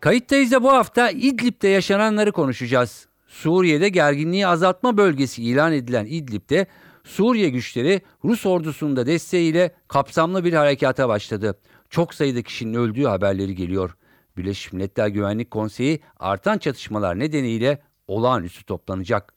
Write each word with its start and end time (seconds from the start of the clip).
Kayıttayız 0.00 0.52
da 0.52 0.62
bu 0.62 0.72
hafta 0.72 1.10
İdlib'de 1.10 1.68
yaşananları 1.68 2.32
konuşacağız. 2.32 3.08
Suriye'de 3.26 3.88
gerginliği 3.88 4.46
azaltma 4.46 4.96
bölgesi 4.96 5.42
ilan 5.42 5.72
edilen 5.72 6.06
İdlib'de 6.06 6.66
Suriye 7.04 7.48
güçleri 7.48 8.00
Rus 8.24 8.46
ordusunun 8.46 8.96
da 8.96 9.06
desteğiyle 9.06 9.74
kapsamlı 9.88 10.44
bir 10.44 10.52
harekata 10.52 11.08
başladı. 11.08 11.58
Çok 11.90 12.14
sayıda 12.14 12.42
kişinin 12.42 12.74
öldüğü 12.74 13.04
haberleri 13.04 13.54
geliyor. 13.54 13.96
Birleşmiş 14.36 14.72
Milletler 14.72 15.08
Güvenlik 15.08 15.50
Konseyi 15.50 16.00
artan 16.18 16.58
çatışmalar 16.58 17.18
nedeniyle 17.18 17.82
olağanüstü 18.08 18.64
toplanacak. 18.64 19.34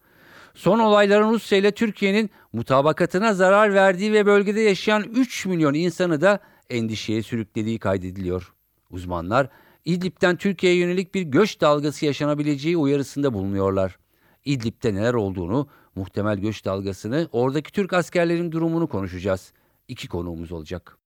Son 0.53 0.79
olayların 0.79 1.33
Rusya 1.33 1.57
ile 1.57 1.71
Türkiye'nin 1.71 2.29
mutabakatına 2.53 3.33
zarar 3.33 3.73
verdiği 3.73 4.13
ve 4.13 4.25
bölgede 4.25 4.61
yaşayan 4.61 5.03
3 5.03 5.45
milyon 5.45 5.73
insanı 5.73 6.21
da 6.21 6.39
endişeye 6.69 7.23
sürüklediği 7.23 7.79
kaydediliyor. 7.79 8.53
Uzmanlar 8.89 9.49
İdlib'den 9.85 10.35
Türkiye'ye 10.35 10.79
yönelik 10.79 11.15
bir 11.15 11.21
göç 11.21 11.61
dalgası 11.61 12.05
yaşanabileceği 12.05 12.77
uyarısında 12.77 13.33
bulunuyorlar. 13.33 13.97
İdlib'de 14.45 14.93
neler 14.93 15.13
olduğunu, 15.13 15.67
muhtemel 15.95 16.37
göç 16.37 16.65
dalgasını, 16.65 17.27
oradaki 17.31 17.71
Türk 17.71 17.93
askerlerin 17.93 18.51
durumunu 18.51 18.87
konuşacağız. 18.87 19.53
İki 19.87 20.07
konuğumuz 20.07 20.51
olacak. 20.51 20.97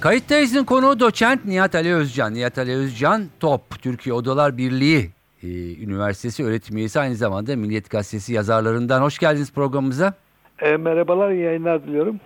Kayıttayız'ın 0.00 0.64
konuğu 0.64 1.00
doçent 1.00 1.44
Nihat 1.44 1.74
Ali 1.74 1.94
Özcan. 1.94 2.34
Nihat 2.34 2.58
Ali 2.58 2.74
Özcan, 2.74 3.24
TOP, 3.40 3.82
Türkiye 3.82 4.14
Odalar 4.14 4.56
Birliği 4.56 5.10
e, 5.42 5.48
Üniversitesi 5.76 6.44
öğretim 6.44 6.76
üyesi 6.76 7.00
aynı 7.00 7.14
zamanda 7.14 7.56
Milliyet 7.56 7.90
Gazetesi 7.90 8.32
yazarlarından. 8.32 9.02
Hoş 9.02 9.18
geldiniz 9.18 9.52
programımıza. 9.52 10.14
E, 10.58 10.76
merhabalar, 10.76 11.30
yayınlar 11.30 11.86
diliyorum. 11.86 12.20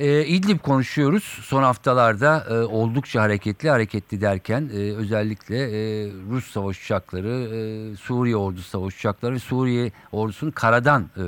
E, 0.00 0.26
İdlib 0.26 0.58
konuşuyoruz. 0.58 1.24
Son 1.42 1.62
haftalarda 1.62 2.46
e, 2.50 2.54
oldukça 2.54 3.22
hareketli, 3.22 3.70
hareketli 3.70 4.20
derken 4.20 4.70
e, 4.74 4.76
özellikle 4.76 5.56
e, 5.56 6.06
Rus 6.30 6.50
savaş 6.50 6.84
uçakları, 6.84 7.28
e, 7.28 7.96
Suriye 7.96 8.36
ordusu 8.36 8.68
savaş 8.68 8.96
uçakları 8.96 9.34
ve 9.34 9.38
Suriye 9.38 9.92
ordusunun 10.12 10.50
karadan 10.50 11.10
e, 11.16 11.20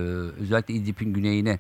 özellikle 0.43 0.75
İdlib'in 0.75 1.13
güneyine 1.13 1.59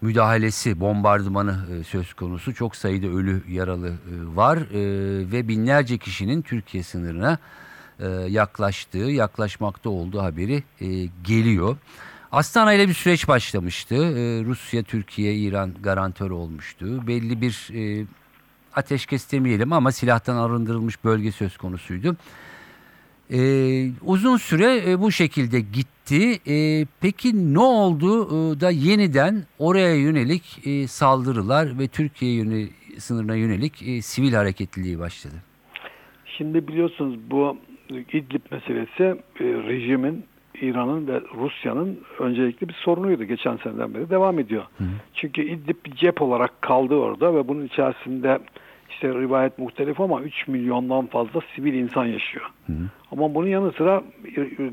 müdahalesi, 0.00 0.80
bombardımanı 0.80 1.66
e, 1.80 1.84
söz 1.84 2.14
konusu. 2.14 2.54
Çok 2.54 2.76
sayıda 2.76 3.06
ölü, 3.06 3.42
yaralı 3.48 3.88
e, 3.88 3.92
var 4.36 4.56
e, 4.56 5.32
ve 5.32 5.48
binlerce 5.48 5.98
kişinin 5.98 6.42
Türkiye 6.42 6.82
sınırına 6.82 7.38
e, 8.00 8.08
yaklaştığı, 8.08 8.98
yaklaşmakta 8.98 9.90
olduğu 9.90 10.22
haberi 10.22 10.62
e, 10.80 10.86
geliyor. 11.24 11.76
Astana 12.32 12.74
ile 12.74 12.88
bir 12.88 12.94
süreç 12.94 13.28
başlamıştı. 13.28 13.94
Ee, 13.94 14.44
Rusya, 14.44 14.82
Türkiye, 14.82 15.34
İran 15.34 15.70
garantör 15.82 16.30
olmuştu. 16.30 17.06
Belli 17.06 17.40
bir 17.40 17.68
e, 17.74 18.06
ateşkes 18.74 19.32
demeyelim 19.32 19.72
ama 19.72 19.92
silahtan 19.92 20.36
arındırılmış 20.36 21.04
bölge 21.04 21.32
söz 21.32 21.56
konusuydu. 21.56 22.16
Ee, 23.32 23.88
uzun 24.02 24.36
süre 24.36 24.90
e, 24.90 25.00
bu 25.00 25.12
şekilde 25.12 25.60
gitti. 25.60 26.38
Ee, 26.48 26.86
peki 27.00 27.54
ne 27.54 27.58
oldu 27.58 28.26
e, 28.26 28.60
da 28.60 28.70
yeniden 28.70 29.44
oraya 29.58 29.94
yönelik 29.94 30.66
e, 30.66 30.86
saldırılar 30.86 31.78
ve 31.78 31.88
Türkiye 31.88 32.34
yöne, 32.34 32.68
sınırına 32.98 33.34
yönelik 33.34 33.82
e, 33.82 34.02
sivil 34.02 34.32
hareketliliği 34.32 34.98
başladı? 34.98 35.34
Şimdi 36.26 36.68
biliyorsunuz 36.68 37.18
bu 37.30 37.56
İdlib 37.90 38.42
meselesi 38.50 39.02
e, 39.40 39.44
rejimin 39.44 40.24
İran'ın 40.62 41.06
ve 41.06 41.20
Rusya'nın 41.34 42.00
öncelikli 42.18 42.68
bir 42.68 42.74
sorunuydu 42.74 43.24
geçen 43.24 43.56
seneden 43.56 43.94
beri 43.94 44.10
devam 44.10 44.38
ediyor. 44.38 44.62
Hı. 44.78 44.84
Çünkü 45.14 45.42
İdlib 45.42 45.76
bir 45.86 45.94
cep 45.94 46.22
olarak 46.22 46.62
kaldı 46.62 46.94
orada 46.94 47.34
ve 47.34 47.48
bunun 47.48 47.66
içerisinde 47.66 48.38
işte 48.90 49.08
rivayet 49.08 49.58
muhtelif 49.58 50.00
ama 50.00 50.22
3 50.22 50.48
milyondan 50.48 51.06
fazla 51.06 51.40
sivil 51.56 51.74
insan 51.74 52.04
yaşıyor. 52.04 52.50
Hı. 52.66 52.72
Ama 53.12 53.34
bunun 53.34 53.48
yanı 53.48 53.72
sıra 53.72 54.02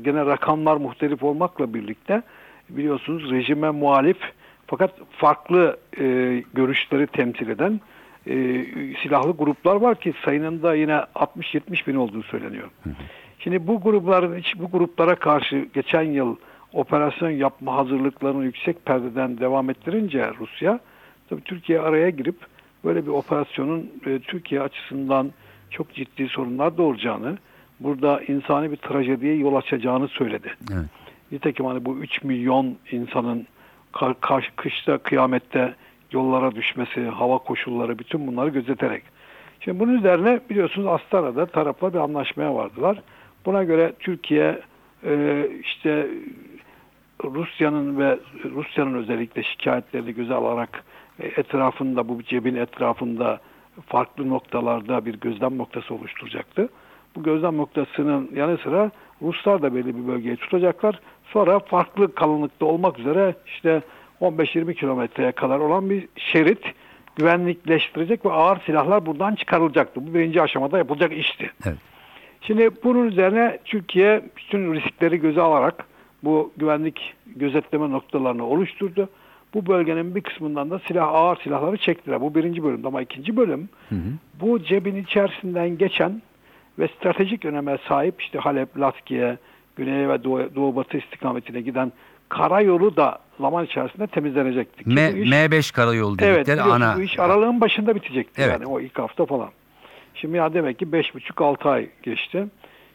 gene 0.02 0.26
rakamlar 0.26 0.76
muhtelif 0.76 1.22
olmakla 1.22 1.74
birlikte 1.74 2.22
biliyorsunuz 2.68 3.30
rejime 3.30 3.70
muhalif 3.70 4.18
fakat 4.66 4.94
farklı 5.10 5.76
e, 6.00 6.04
görüşleri 6.54 7.06
temsil 7.06 7.48
eden 7.48 7.80
e, 8.26 8.64
silahlı 9.02 9.32
gruplar 9.32 9.76
var 9.76 10.00
ki 10.00 10.14
sayının 10.24 10.62
da 10.62 10.74
yine 10.74 11.04
60-70 11.14 11.86
bin 11.86 11.94
olduğu 11.94 12.22
söyleniyor. 12.22 12.68
Hı. 12.84 12.90
Şimdi 13.40 13.66
bu 13.66 13.80
grupların 13.80 14.42
bu 14.58 14.70
gruplara 14.70 15.14
karşı 15.14 15.66
geçen 15.74 16.02
yıl 16.02 16.36
operasyon 16.72 17.30
yapma 17.30 17.76
hazırlıklarını 17.76 18.44
yüksek 18.44 18.84
perdeden 18.84 19.38
devam 19.38 19.70
ettirince 19.70 20.30
Rusya 20.40 20.80
tabii 21.28 21.40
Türkiye 21.40 21.80
araya 21.80 22.10
girip 22.10 22.36
böyle 22.84 23.06
bir 23.06 23.10
operasyonun 23.10 23.90
e, 24.06 24.18
Türkiye 24.18 24.60
açısından 24.60 25.30
çok 25.70 25.94
ciddi 25.94 26.28
sorunlar 26.28 26.76
doğuracağını, 26.76 27.38
burada 27.80 28.20
insani 28.22 28.70
bir 28.70 28.76
trajediye 28.76 29.36
yol 29.36 29.54
açacağını 29.54 30.08
söyledi. 30.08 30.54
Evet. 30.72 30.84
Nitekim 31.32 31.66
hani 31.66 31.84
bu 31.84 31.98
3 31.98 32.22
milyon 32.22 32.76
insanın 32.90 33.46
kar, 34.20 34.52
kışta, 34.56 34.98
kıyamette 34.98 35.74
yollara 36.12 36.54
düşmesi, 36.54 37.04
hava 37.04 37.38
koşulları 37.38 37.98
bütün 37.98 38.26
bunları 38.26 38.48
gözeterek. 38.48 39.02
Şimdi 39.60 39.80
bunun 39.80 39.98
üzerine 39.98 40.40
biliyorsunuz 40.50 40.86
Astana'da 40.86 41.46
tarafla 41.46 41.92
bir 41.92 41.98
anlaşmaya 41.98 42.54
vardılar. 42.54 43.02
Buna 43.46 43.64
göre 43.64 43.92
Türkiye 43.98 44.60
e, 45.04 45.46
işte 45.60 46.06
Rusya'nın 47.24 47.98
ve 47.98 48.18
Rusya'nın 48.44 48.94
özellikle 48.94 49.42
şikayetlerini 49.42 50.14
göze 50.14 50.34
alarak 50.34 50.84
e, 51.20 51.26
etrafında 51.26 52.08
bu 52.08 52.22
cebin 52.22 52.54
etrafında 52.54 53.40
farklı 53.86 54.28
noktalarda 54.28 55.06
bir 55.06 55.14
gözlem 55.14 55.58
noktası 55.58 55.94
oluşturacaktı. 55.94 56.68
Bu 57.16 57.22
gözlem 57.22 57.56
noktasının 57.56 58.30
yanı 58.34 58.58
sıra 58.58 58.90
Ruslar 59.22 59.62
da 59.62 59.74
belli 59.74 59.96
bir 59.96 60.06
bölgeyi 60.06 60.36
tutacaklar. 60.36 61.00
Sonra 61.24 61.58
farklı 61.58 62.14
kalınlıkta 62.14 62.66
olmak 62.66 62.98
üzere 62.98 63.34
işte 63.46 63.82
15-20 64.20 64.74
kilometreye 64.74 65.32
kadar 65.32 65.58
olan 65.58 65.90
bir 65.90 66.08
şerit 66.16 66.62
güvenlikleştirecek 67.16 68.26
ve 68.26 68.32
ağır 68.32 68.60
silahlar 68.60 69.06
buradan 69.06 69.34
çıkarılacaktı. 69.34 70.06
Bu 70.06 70.14
birinci 70.14 70.42
aşamada 70.42 70.78
yapılacak 70.78 71.12
işti. 71.12 71.50
Evet. 71.66 71.78
Şimdi 72.40 72.70
bunun 72.84 73.08
üzerine 73.08 73.58
Türkiye 73.64 74.22
bütün 74.36 74.74
riskleri 74.74 75.20
göze 75.20 75.40
alarak 75.40 75.84
bu 76.24 76.52
güvenlik 76.56 77.14
gözetleme 77.36 77.90
noktalarını 77.90 78.46
oluşturdu. 78.46 79.08
Bu 79.54 79.66
bölgenin 79.66 80.14
bir 80.14 80.20
kısmından 80.20 80.70
da 80.70 80.80
silah 80.88 81.08
ağır 81.08 81.36
silahları 81.36 81.76
çektiler. 81.76 82.20
Bu 82.20 82.34
birinci 82.34 82.64
bölüm 82.64 82.86
ama 82.86 83.02
ikinci 83.02 83.36
bölüm 83.36 83.68
hı 83.88 83.94
hı. 83.94 84.10
bu 84.40 84.62
cebin 84.62 84.96
içerisinden 84.96 85.78
geçen 85.78 86.22
ve 86.78 86.88
stratejik 86.88 87.44
öneme 87.44 87.78
sahip 87.88 88.22
işte 88.22 88.38
Halep, 88.38 88.78
Laskiye, 88.78 89.38
Güney 89.76 90.08
ve 90.08 90.24
Doğu, 90.24 90.54
Doğu 90.54 90.76
Batı 90.76 90.98
istikametine 90.98 91.60
giden 91.60 91.92
karayolu 92.28 92.96
da 92.96 93.18
zaman 93.40 93.64
içerisinde 93.64 94.06
temizlenecekti. 94.06 94.82
M, 94.86 95.12
iş, 95.12 95.30
M5 95.30 95.74
karayolu 95.74 96.18
dedikleri 96.18 96.60
evet, 96.60 96.72
ana. 96.72 96.96
Bu 96.96 97.02
iş 97.02 97.18
aralığın 97.18 97.60
başında 97.60 97.94
bitecekti 97.94 98.42
evet. 98.42 98.52
yani 98.52 98.66
o 98.66 98.80
ilk 98.80 98.98
hafta 98.98 99.26
falan. 99.26 99.48
Şimdi 100.14 100.36
ya 100.36 100.54
demek 100.54 100.78
ki 100.78 100.86
5,5-6 100.86 101.68
ay 101.68 101.88
geçti. 102.02 102.46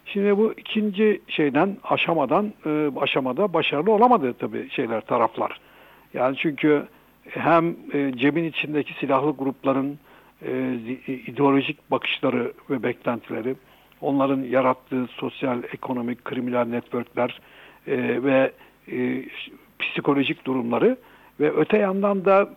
Şimdi 0.06 0.38
bu 0.38 0.54
ikinci 0.58 1.22
şeyden 1.28 1.78
aşamadan 1.84 2.54
e, 2.66 2.90
aşamada 3.02 3.54
başarılı 3.54 3.92
olamadı 3.92 4.34
tabii 4.40 4.70
şeyler 4.70 5.02
taraflar. 5.02 5.60
Yani 6.14 6.38
çünkü 6.38 6.88
hem 7.30 7.76
e, 7.94 8.12
cebin 8.16 8.44
içindeki 8.44 8.94
silahlı 8.94 9.32
grupların 9.32 10.00
e, 10.46 10.74
ideolojik 11.08 11.92
bakışları 11.92 12.54
ve 12.70 12.84
beklentileri, 12.84 13.56
onların 14.02 14.42
yarattığı 14.42 15.08
sosyal, 15.08 15.64
ekonomik, 15.74 16.26
kriminal 16.26 16.66
networkler 16.66 17.42
ve 18.24 18.52
psikolojik 19.80 20.46
durumları 20.46 20.98
ve 21.40 21.52
öte 21.52 21.78
yandan 21.78 22.26
da 22.26 22.50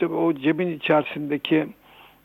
tabii 0.00 0.14
o 0.14 0.34
cebin 0.34 0.76
içerisindeki 0.76 1.66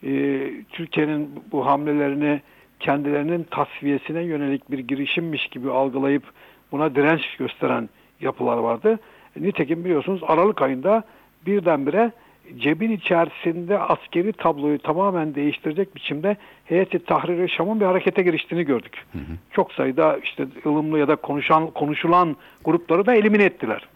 e, 0.04 0.42
Türkiye'nin 0.70 1.30
bu 1.52 1.66
hamlelerini 1.66 2.42
kendilerinin 2.80 3.44
tasfiyesine 3.44 4.22
yönelik 4.22 4.72
bir 4.72 4.80
girişimmiş 4.80 5.48
gibi 5.48 5.72
algılayıp 5.72 6.24
buna 6.72 6.96
direnç 6.96 7.36
gösteren 7.38 7.90
yapılar 8.22 8.58
vardı. 8.58 9.00
E, 9.36 9.42
nitekim 9.42 9.86
biliyorsunuz 9.86 10.22
Aralık 10.28 10.62
ayında 10.62 11.04
birdenbire 11.46 12.12
cebin 12.58 12.92
içerisinde 12.92 13.80
askeri 13.80 14.34
tabloyu 14.34 14.80
tamamen 14.80 15.36
değiştirecek 15.36 15.96
biçimde 15.96 16.38
Heyeti 16.66 17.06
Tahrir-i 17.06 17.50
Şam'ın 17.50 17.80
bir 17.80 17.86
harekete 17.86 18.24
giriştiğini 18.24 18.66
gördük. 18.66 19.06
Çok 19.52 19.74
sayıda 19.74 20.18
işte 20.24 20.48
ılımlı 20.66 21.00
ya 21.00 21.08
da 21.08 21.16
konuşan 21.16 21.72
konuşulan 21.72 22.36
grupları 22.64 23.06
da 23.06 23.16
elimine 23.16 23.44
ettiler. 23.44 23.88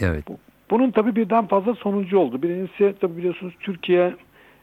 Evet. 0.00 0.24
Bunun 0.70 0.90
tabii 0.90 1.16
birden 1.16 1.46
fazla 1.46 1.74
sonucu 1.74 2.18
oldu. 2.18 2.42
Birincisi 2.42 2.94
tabii 3.00 3.16
biliyorsunuz 3.16 3.54
Türkiye 3.60 4.14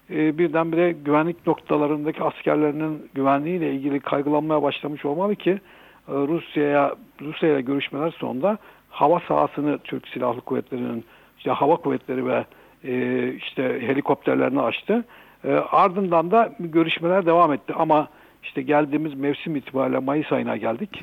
e, 0.10 0.38
birdenbire 0.38 0.92
güvenlik 0.92 1.48
noktalarındaki 1.48 2.24
askerlerinin 2.24 3.10
güvenliğiyle 3.14 3.74
ilgili 3.74 4.00
kaygılanmaya 4.00 4.62
başlamış 4.62 5.06
olmalı 5.06 5.36
ki 5.36 5.52
e, 6.08 6.14
Rusya'ya 6.14 6.96
Rusya'yla 7.22 7.60
görüşmeler 7.60 8.12
sonunda 8.12 8.58
hava 8.90 9.20
sahasını 9.20 9.78
Türk 9.78 10.08
Silahlı 10.08 10.42
Kuvvetleri'nin 10.42 11.06
işte 11.38 11.52
hava 11.52 11.76
kuvvetleri 11.76 12.26
ve 12.26 12.46
e, 12.84 13.28
işte 13.34 13.82
helikopterlerini 13.82 14.62
açtı. 14.62 15.06
E, 15.44 15.52
ardından 15.54 16.32
da 16.32 16.54
görüşmeler 16.60 17.26
devam 17.26 17.54
etti 17.54 17.74
ama 17.74 18.08
işte 18.44 18.62
geldiğimiz 18.62 19.14
mevsim 19.14 19.56
itibariyle 19.56 20.00
Mayıs 20.00 20.32
ayına 20.32 20.58
geldik. 20.58 21.02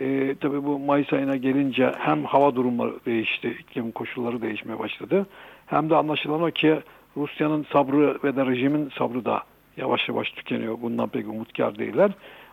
E, 0.00 0.34
tabii 0.34 0.64
bu 0.64 0.78
Mayıs 0.78 1.12
ayına 1.12 1.36
gelince 1.36 1.92
hem 1.98 2.24
hava 2.24 2.54
durumları 2.54 2.92
değişti, 3.06 3.56
iklim 3.60 3.90
koşulları 3.90 4.42
değişmeye 4.42 4.78
başladı. 4.78 5.26
Hem 5.66 5.90
de 5.90 5.96
anlaşılan 5.96 6.42
o 6.42 6.50
ki 6.50 6.76
Rusya'nın 7.16 7.66
sabrı 7.72 8.18
ve 8.24 8.36
de 8.36 8.46
rejimin 8.46 8.90
sabrı 8.98 9.24
da 9.24 9.42
yavaş 9.76 10.08
yavaş 10.08 10.30
tükeniyor. 10.30 10.76
Bundan 10.82 11.08
pek 11.08 11.28
umutkar 11.28 11.78
değiller. 11.78 12.10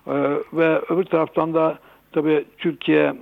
E, 0.08 0.14
ve 0.54 0.80
öbür 0.90 1.04
taraftan 1.04 1.54
da 1.54 1.78
tabii 2.12 2.46
Türkiye 2.58 3.14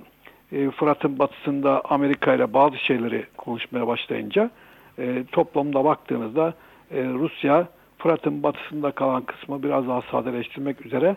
e, 0.52 0.70
Fırat'ın 0.70 1.18
batısında 1.18 1.82
Amerika 1.84 2.34
ile 2.34 2.52
bazı 2.52 2.78
şeyleri 2.78 3.26
konuşmaya 3.36 3.86
başlayınca 3.86 4.50
e, 4.98 5.24
toplamda 5.32 5.84
baktığınızda 5.84 6.54
e, 6.90 7.04
Rusya 7.04 7.68
Fırat'ın 7.98 8.42
batısında 8.42 8.90
kalan 8.90 9.22
kısmı 9.22 9.62
biraz 9.62 9.88
daha 9.88 10.02
sadeleştirmek 10.02 10.86
üzere 10.86 11.16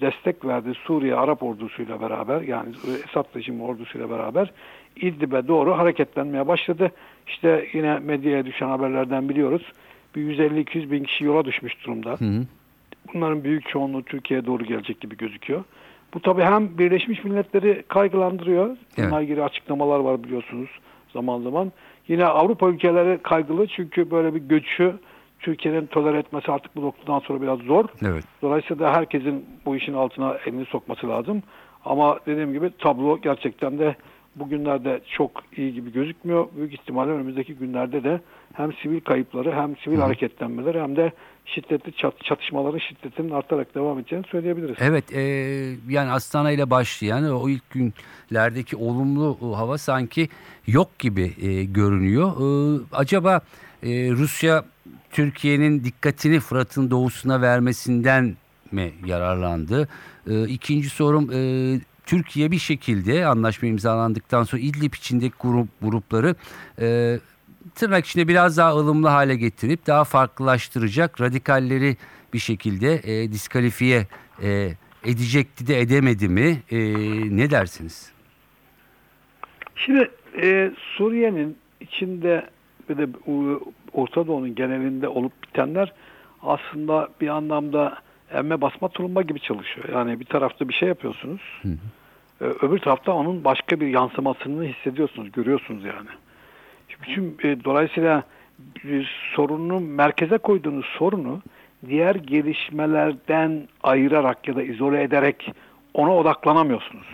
destek 0.00 0.44
verdi 0.44 0.72
Suriye 0.74 1.14
Arap 1.14 1.42
ordusuyla 1.42 2.00
beraber 2.00 2.40
yani 2.40 2.74
Esad 3.08 3.36
rejimi 3.36 3.62
ordusuyla 3.62 4.10
beraber 4.10 4.52
İdlib'e 4.96 5.48
doğru 5.48 5.78
hareketlenmeye 5.78 6.48
başladı. 6.48 6.90
İşte 7.26 7.66
yine 7.72 7.98
medyaya 7.98 8.46
düşen 8.46 8.68
haberlerden 8.68 9.28
biliyoruz. 9.28 9.72
Bir 10.16 10.38
150-200 10.38 10.90
bin 10.90 11.04
kişi 11.04 11.24
yola 11.24 11.44
düşmüş 11.44 11.84
durumda. 11.84 12.10
Hı 12.10 12.24
hı. 12.24 12.42
Bunların 13.14 13.44
büyük 13.44 13.68
çoğunluğu 13.68 14.02
Türkiye'ye 14.02 14.46
doğru 14.46 14.64
gelecek 14.64 15.00
gibi 15.00 15.16
gözüküyor. 15.16 15.64
Bu 16.14 16.20
tabii 16.20 16.42
hem 16.42 16.78
Birleşmiş 16.78 17.24
Milletleri 17.24 17.82
kaygılandırıyor. 17.88 18.76
Bununla 18.98 19.20
ilgili 19.20 19.42
açıklamalar 19.42 19.98
var 19.98 20.24
biliyorsunuz 20.24 20.68
zaman 21.12 21.40
zaman. 21.40 21.72
Yine 22.08 22.24
Avrupa 22.24 22.68
ülkeleri 22.68 23.18
kaygılı 23.22 23.66
çünkü 23.66 24.10
böyle 24.10 24.34
bir 24.34 24.40
göçü 24.40 24.94
Türkiye'nin 25.40 25.86
tolere 25.86 26.18
etmesi 26.18 26.52
artık 26.52 26.76
bu 26.76 26.82
noktadan 26.82 27.18
sonra 27.18 27.42
biraz 27.42 27.58
zor. 27.58 27.84
Evet. 28.02 28.24
Dolayısıyla 28.42 28.86
da 28.86 28.94
herkesin 28.94 29.44
bu 29.66 29.76
işin 29.76 29.94
altına 29.94 30.36
elini 30.46 30.64
sokması 30.64 31.08
lazım. 31.08 31.42
Ama 31.84 32.18
dediğim 32.26 32.52
gibi 32.52 32.70
tablo 32.78 33.20
gerçekten 33.20 33.78
de 33.78 33.96
bugünlerde 34.36 35.00
çok 35.16 35.30
iyi 35.56 35.74
gibi 35.74 35.92
gözükmüyor. 35.92 36.46
Büyük 36.56 36.72
ihtimalle 36.74 37.10
önümüzdeki 37.10 37.54
günlerde 37.54 38.04
de 38.04 38.20
hem 38.52 38.72
sivil 38.72 39.00
kayıpları 39.00 39.52
hem 39.52 39.76
sivil 39.76 39.98
hareketlenmeleri 39.98 40.80
hem 40.80 40.96
de 40.96 41.12
şiddetli 41.44 41.92
çat- 41.92 42.24
çatışmaların 42.24 42.78
şiddetinin 42.78 43.30
artarak 43.30 43.74
devam 43.74 43.98
edeceğini 43.98 44.26
söyleyebiliriz. 44.26 44.76
Evet, 44.80 45.12
e, 45.12 45.20
yani 45.88 46.10
Astana 46.10 46.50
ile 46.50 46.70
başlayan 46.70 47.30
o 47.30 47.48
ilk 47.48 47.62
günlerdeki 47.70 48.76
olumlu 48.76 49.38
e, 49.42 49.56
hava 49.56 49.78
sanki 49.78 50.28
yok 50.66 50.98
gibi 50.98 51.32
e, 51.42 51.64
görünüyor. 51.64 52.30
E, 52.30 52.80
acaba 52.92 53.40
e, 53.82 54.10
Rusya 54.10 54.64
Türkiye'nin 55.10 55.84
dikkatini 55.84 56.40
Fırat'ın 56.40 56.90
doğusuna 56.90 57.40
vermesinden 57.40 58.36
mi 58.72 58.92
yararlandı? 59.06 59.88
E, 60.30 60.48
ikinci 60.48 60.88
sorum 60.90 61.30
e, 61.32 61.38
Türkiye 62.06 62.50
bir 62.50 62.58
şekilde 62.58 63.26
anlaşma 63.26 63.68
imzalandıktan 63.68 64.42
sonra 64.42 64.62
İdlib 64.62 64.94
içindeki 64.94 65.34
grup, 65.40 65.68
grupları 65.82 66.34
e, 66.80 67.18
tırnak 67.74 68.06
içinde 68.06 68.28
biraz 68.28 68.56
daha 68.56 68.76
ılımlı 68.76 69.08
hale 69.08 69.36
getirip 69.36 69.86
daha 69.86 70.04
farklılaştıracak 70.04 71.20
radikalleri 71.20 71.96
bir 72.34 72.38
şekilde 72.38 72.94
e, 73.04 73.32
diskalifiye 73.32 74.06
e, 74.42 74.70
edecekti 75.04 75.66
de 75.66 75.80
edemedi 75.80 76.28
mi? 76.28 76.62
E, 76.70 76.78
ne 77.36 77.50
dersiniz? 77.50 78.12
Şimdi 79.76 80.10
e, 80.42 80.72
Suriye'nin 80.96 81.56
içinde 81.80 82.50
ve 82.90 82.98
de 82.98 83.08
Orta 83.92 84.26
Doğu'nun 84.26 84.54
genelinde 84.54 85.08
olup 85.08 85.32
bitenler 85.42 85.92
aslında 86.42 87.08
bir 87.20 87.28
anlamda 87.28 87.98
emme 88.34 88.60
basma 88.60 88.88
tulumba 88.88 89.22
gibi 89.22 89.40
çalışıyor. 89.40 89.88
Yani 89.92 90.20
bir 90.20 90.24
tarafta 90.24 90.68
bir 90.68 90.74
şey 90.74 90.88
yapıyorsunuz. 90.88 91.40
e, 92.40 92.44
öbür 92.44 92.78
tarafta 92.78 93.12
onun 93.12 93.44
başka 93.44 93.80
bir 93.80 93.86
yansımasını 93.86 94.64
hissediyorsunuz, 94.64 95.32
görüyorsunuz 95.32 95.84
yani. 95.84 96.08
Şimdi, 97.14 97.48
e, 97.48 97.64
dolayısıyla 97.64 98.22
bir 98.84 99.32
sorunu 99.34 99.80
merkeze 99.80 100.38
koyduğunuz 100.38 100.86
sorunu 100.86 101.42
diğer 101.88 102.14
gelişmelerden 102.14 103.68
ayırarak 103.82 104.48
ya 104.48 104.56
da 104.56 104.62
izole 104.62 105.02
ederek 105.02 105.52
ona 105.94 106.16
odaklanamıyorsunuz. 106.16 107.06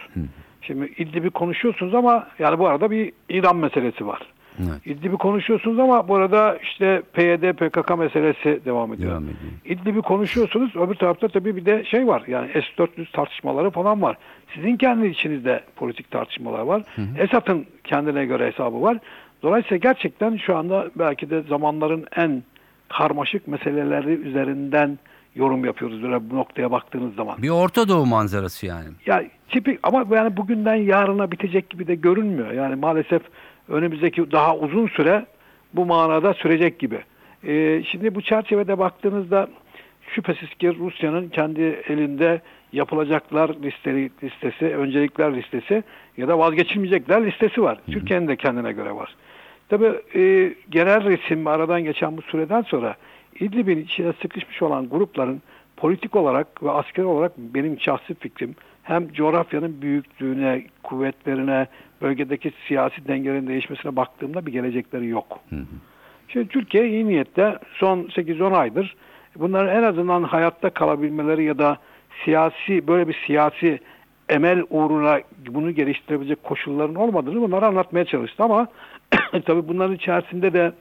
Şimdi 0.63 0.93
İdlib'i 0.99 1.31
konuşuyorsunuz 1.31 1.95
ama 1.95 2.29
yani 2.39 2.59
bu 2.59 2.69
arada 2.69 2.91
bir 2.91 3.13
İran 3.29 3.57
meselesi 3.57 4.07
var. 4.07 4.21
Evet. 4.59 4.87
İdlib'i 4.87 5.17
konuşuyorsunuz 5.17 5.79
ama 5.79 6.09
bu 6.09 6.17
arada 6.17 6.59
işte 6.63 7.03
PYD, 7.13 7.53
PKK 7.53 7.99
meselesi 7.99 8.61
devam 8.65 8.95
ediyor. 8.95 9.11
Devam 9.11 9.25
ediyor. 9.25 9.53
İdlib'i 9.65 10.03
konuşuyorsunuz. 10.03 10.77
Öbür 10.77 10.95
tarafta 10.95 11.29
tabii 11.29 11.57
bir 11.57 11.67
de 11.67 11.85
şey 11.85 12.07
var. 12.07 12.23
Yani 12.27 12.49
S-400 12.53 13.13
tartışmaları 13.13 13.71
falan 13.71 14.03
var. 14.03 14.17
Sizin 14.55 14.77
kendi 14.77 15.07
içinizde 15.07 15.61
politik 15.77 16.11
tartışmalar 16.11 16.61
var. 16.61 16.83
Esad'ın 17.19 17.67
kendine 17.85 18.27
göre 18.27 18.47
hesabı 18.47 18.83
var. 18.83 18.99
Dolayısıyla 19.43 19.77
gerçekten 19.77 20.37
şu 20.37 20.57
anda 20.57 20.91
belki 20.97 21.31
de 21.31 21.43
zamanların 21.43 22.07
en 22.17 22.43
karmaşık 22.89 23.49
meseleleri 23.49 24.11
üzerinden 24.11 24.99
yorum 25.35 25.65
yapıyoruz 25.65 26.03
böyle 26.03 26.31
bu 26.31 26.37
noktaya 26.37 26.71
baktığınız 26.71 27.15
zaman. 27.15 27.43
Bir 27.43 27.49
Orta 27.49 27.89
Doğu 27.89 28.07
manzarası 28.07 28.67
yani. 28.67 28.89
Ya 29.07 29.25
tipik 29.49 29.79
ama 29.83 30.17
yani 30.17 30.37
bugünden 30.37 30.75
yarına 30.75 31.31
bitecek 31.31 31.71
gibi 31.71 31.87
de 31.87 31.95
görünmüyor. 31.95 32.53
Yani 32.53 32.75
maalesef 32.77 33.23
önümüzdeki 33.69 34.33
daha 34.33 34.57
uzun 34.57 34.87
süre 34.87 35.27
bu 35.75 35.87
manada 35.87 36.35
sürecek 36.35 36.79
gibi. 36.79 36.99
Ee, 37.47 37.83
şimdi 37.87 38.15
bu 38.15 38.23
çerçevede 38.23 38.79
baktığınızda 38.79 39.49
şüphesiz 40.15 40.55
ki 40.55 40.77
Rusya'nın 40.79 41.29
kendi 41.29 41.63
elinde 41.89 42.41
yapılacaklar 42.73 43.51
listeli, 43.63 44.11
listesi, 44.23 44.65
öncelikler 44.65 45.37
listesi 45.37 45.83
ya 46.17 46.29
da 46.29 46.39
vazgeçilmeyecekler 46.39 47.27
listesi 47.27 47.63
var. 47.63 47.79
Türkiye'nin 47.91 48.29
de 48.29 48.37
kendine 48.37 48.73
göre 48.73 48.95
var. 48.95 49.15
Tabii 49.69 49.93
e, 50.15 50.55
genel 50.71 51.05
resim 51.05 51.47
aradan 51.47 51.85
geçen 51.85 52.17
bu 52.17 52.23
süreden 52.23 52.63
sonra 52.63 52.97
İdlib'in 53.41 53.79
içine 53.79 54.13
sıkışmış 54.23 54.63
olan 54.63 54.89
grupların 54.89 55.43
politik 55.77 56.17
olarak 56.17 56.63
ve 56.63 56.71
askeri 56.71 57.07
olarak 57.07 57.33
benim 57.39 57.81
şahsi 57.81 58.15
fikrim 58.15 58.55
hem 58.83 59.13
coğrafyanın 59.13 59.83
büyüklüğüne, 59.83 60.63
kuvvetlerine, 60.83 61.67
bölgedeki 62.03 62.53
siyasi 62.69 63.09
dengelerin 63.09 63.47
değişmesine 63.47 63.97
baktığımda 63.97 64.47
bir 64.47 64.53
gelecekleri 64.53 65.07
yok. 65.07 65.41
Şimdi 66.29 66.49
Türkiye 66.49 66.89
iyi 66.89 67.09
niyette 67.09 67.59
son 67.79 67.99
8-10 68.03 68.57
aydır 68.57 68.97
bunların 69.37 69.77
en 69.77 69.83
azından 69.83 70.23
hayatta 70.23 70.71
kalabilmeleri 70.71 71.45
ya 71.45 71.59
da 71.59 71.79
siyasi 72.25 72.87
böyle 72.87 73.09
bir 73.09 73.17
siyasi 73.27 73.79
emel 74.29 74.63
uğruna 74.71 75.21
bunu 75.49 75.71
geliştirebilecek 75.71 76.43
koşulların 76.43 76.95
olmadığını 76.95 77.41
bunları 77.41 77.67
anlatmaya 77.67 78.05
çalıştı. 78.05 78.43
Ama 78.43 78.67
tabii 79.47 79.69
bunların 79.69 79.95
içerisinde 79.95 80.53
de 80.53 80.73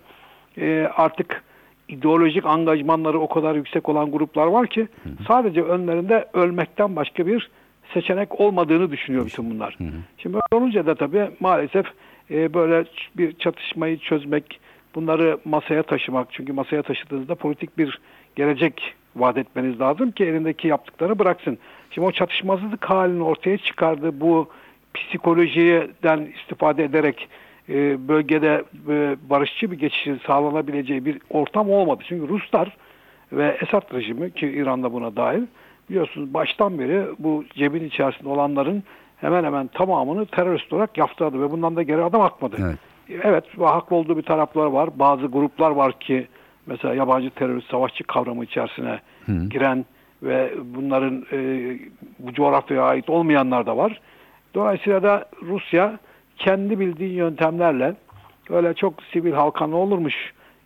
e, 0.58 0.90
artık 0.96 1.44
ideolojik 1.88 2.46
angajmanları 2.46 3.20
o 3.20 3.30
kadar 3.30 3.56
yüksek 3.56 3.90
olan 3.90 4.12
gruplar 4.12 4.48
var 4.48 4.68
ki 4.68 4.88
sadece 5.28 5.64
önlerinde 5.64 6.26
ölmekten 6.34 6.96
başka 6.96 7.28
bir 7.28 7.50
seçenek 7.94 8.42
olmadığını 8.42 8.92
düşünüyor 8.92 9.26
bütün 9.26 9.52
bunlar. 9.52 9.78
Şimdi 10.18 10.34
böyle 10.34 10.62
olunca 10.62 10.86
da 10.86 10.96
tabii 10.96 11.30
maalesef 11.40 11.86
e, 12.32 12.54
böyle 12.54 12.86
bir 13.18 13.34
çatışmayı 13.38 13.98
çözmek, 13.98 14.60
bunları 14.96 15.38
masaya 15.46 15.84
taşımak 15.84 16.28
çünkü 16.32 16.54
masaya 16.54 16.82
taşıdığınızda 16.82 17.36
politik 17.36 17.78
bir 17.78 18.00
gelecek 18.36 18.94
vaat 19.16 19.38
etmeniz 19.38 19.80
lazım 19.80 20.12
ki 20.12 20.26
elindeki 20.26 20.68
yaptıklarını 20.68 21.20
bıraksın. 21.20 21.58
Şimdi 21.92 22.08
o 22.08 22.12
çatışmasızlık 22.12 22.86
halini 22.86 23.24
ortaya 23.24 23.58
çıkardığı 23.58 24.22
bu 24.22 24.50
psikolojiden 24.94 26.28
istifade 26.36 26.84
ederek 26.84 27.28
e, 27.70 28.08
bölgede 28.08 28.64
e, 28.90 29.16
barışçı 29.30 29.72
bir 29.72 29.80
geçişin 29.80 30.22
sağlanabileceği 30.28 31.06
bir 31.06 31.18
ortam 31.30 31.70
olmadı. 31.70 32.04
Çünkü 32.08 32.28
Ruslar 32.28 32.78
ve 33.32 33.58
Esad 33.62 33.94
rejimi 33.94 34.32
ki 34.32 34.48
İran'da 34.48 34.94
buna 34.94 35.16
dahil 35.16 35.44
biliyorsunuz 35.90 36.34
baştan 36.34 36.80
beri 36.80 37.06
bu 37.20 37.44
cebin 37.56 37.84
içerisinde 37.84 38.30
olanların 38.30 38.84
hemen 39.18 39.44
hemen 39.44 39.68
tamamını 39.68 40.26
terörist 40.26 40.74
olarak 40.74 40.98
yaftırdı 40.98 41.42
ve 41.42 41.52
bundan 41.52 41.76
da 41.76 41.84
geri 41.84 42.04
adım 42.04 42.22
atmadı. 42.22 42.56
Evet. 42.60 42.78
Evet 43.24 43.44
haklı 43.60 43.96
olduğu 43.96 44.18
bir 44.18 44.22
taraflar 44.22 44.66
var. 44.66 44.90
Bazı 45.00 45.26
gruplar 45.26 45.72
var 45.72 46.00
ki 46.00 46.28
mesela 46.66 46.94
yabancı 46.94 47.30
terörist 47.30 47.70
savaşçı 47.70 48.04
kavramı 48.04 48.44
içerisine 48.44 49.00
Hı. 49.26 49.46
giren 49.50 49.86
ve 50.24 50.54
bunların 50.64 51.26
e, 51.32 51.40
bu 52.20 52.34
coğrafyaya 52.34 52.84
ait 52.84 53.10
olmayanlar 53.10 53.66
da 53.66 53.78
var. 53.78 54.02
Dolayısıyla 54.54 55.04
da 55.04 55.26
Rusya 55.42 56.00
kendi 56.38 56.80
bildiği 56.80 57.14
yöntemlerle 57.14 57.96
öyle 58.50 58.74
çok 58.74 58.94
sivil 59.14 59.34
halka 59.34 59.68
ne 59.68 59.76
olurmuş, 59.76 60.16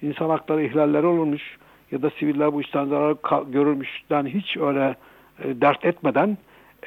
insan 0.02 0.30
hakları 0.30 0.64
ihlalleri 0.64 1.06
olurmuş 1.06 1.58
ya 1.92 2.02
da 2.02 2.10
siviller 2.10 2.54
bu 2.54 2.62
işten 2.62 2.86
zarar 2.86 3.16
görürmüşten 3.52 4.26
hiç 4.26 4.58
öyle 4.58 4.96
e, 5.44 5.62
dert 5.62 5.86
etmeden 5.86 6.38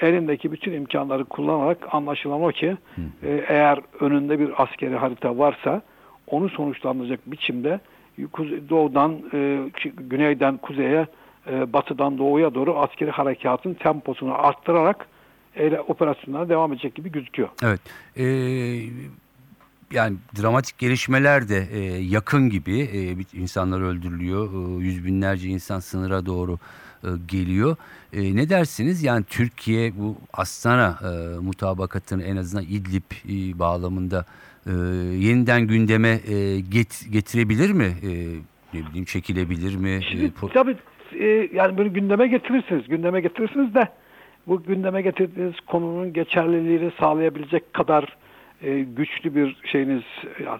elindeki 0.01 0.53
bütün 0.53 0.73
imkanları 0.73 1.25
kullanarak 1.25 1.95
anlaşılan 1.95 2.43
o 2.43 2.49
ki 2.49 2.77
e, 3.23 3.45
eğer 3.49 3.81
önünde 4.01 4.39
bir 4.39 4.63
askeri 4.63 4.97
harita 4.97 5.39
varsa 5.39 5.83
onu 6.27 6.49
sonuçlandıracak 6.49 7.21
biçimde 7.27 7.81
doğudan 8.69 9.19
e, 9.35 9.59
güneyden 9.97 10.57
kuzeye 10.57 11.07
e, 11.51 11.73
batıdan 11.73 12.19
doğuya 12.19 12.55
doğru 12.55 12.79
askeri 12.79 13.11
harekatın 13.11 13.75
temposunu 13.75 14.47
arttırarak 14.47 15.07
eyle, 15.57 15.81
operasyonlara 15.81 16.49
devam 16.49 16.73
edecek 16.73 16.95
gibi 16.95 17.13
gözüküyor. 17.13 17.49
Evet. 17.63 17.81
Ee, 18.17 18.25
yani 19.93 20.17
dramatik 20.43 20.79
gelişmeler 20.79 21.49
de 21.49 21.69
e, 21.73 21.81
yakın 22.03 22.51
gibi 22.51 22.81
e, 22.81 23.39
insanlar 23.39 23.81
öldürülüyor. 23.81 24.49
E, 24.53 24.85
yüz 24.85 25.05
binlerce 25.05 25.49
insan 25.49 25.81
sınıra 25.81 26.27
doğru 26.27 26.59
e, 27.05 27.09
geliyor. 27.29 27.77
E, 28.13 28.37
ne 28.37 28.49
dersiniz? 28.49 29.03
Yani 29.03 29.25
Türkiye 29.25 29.93
bu 29.97 30.17
Astana 30.33 30.99
e, 31.03 31.39
mutabakatını 31.39 32.23
en 32.23 32.37
azından 32.37 32.65
İdlib 32.65 33.11
e, 33.29 33.59
bağlamında 33.59 34.25
e, 34.67 34.73
yeniden 35.17 35.67
gündeme 35.67 36.09
e, 36.09 36.61
get, 36.61 37.07
getirebilir 37.11 37.71
mi? 37.71 37.85
E, 38.03 38.09
ne 38.75 38.87
bileyim 38.87 39.05
çekilebilir 39.05 39.77
mi? 39.77 39.91
E, 39.91 40.03
Şimdi 40.03 40.33
tabii 40.55 40.77
e, 41.13 41.49
yani 41.55 41.79
bunu 41.79 41.93
gündeme 41.93 42.29
getirirsiniz. 42.29 42.89
Gündeme 42.89 43.21
getirirsiniz 43.21 43.75
de 43.75 43.89
bu 44.47 44.63
gündeme 44.63 45.03
getirdiğiniz 45.03 45.61
konunun 45.67 46.13
geçerliliğini 46.13 46.93
sağlayabilecek 47.01 47.75
kadar 47.75 48.17
e, 48.63 48.81
güçlü 48.81 49.35
bir 49.35 49.57
şeyiniz 49.73 50.03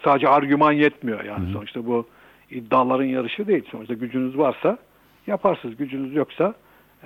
sadece 0.05 0.29
argüman 0.29 0.73
yetmiyor. 0.73 1.25
Yani 1.25 1.53
sonuçta 1.53 1.87
bu 1.87 2.07
iddiaların 2.51 3.05
yarışı 3.05 3.47
değil. 3.47 3.65
Sonuçta 3.71 3.95
gücünüz 3.95 4.39
varsa 4.39 4.79
yaparsınız. 5.27 5.77
Gücünüz 5.77 6.15
yoksa 6.15 6.55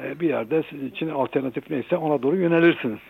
e, 0.02 0.20
bir 0.20 0.28
yerde 0.28 0.62
sizin 0.70 0.88
için 0.88 1.08
alternatif 1.08 1.70
neyse 1.70 1.96
ona 1.96 2.22
doğru 2.22 2.36
yönelirsiniz. 2.36 3.00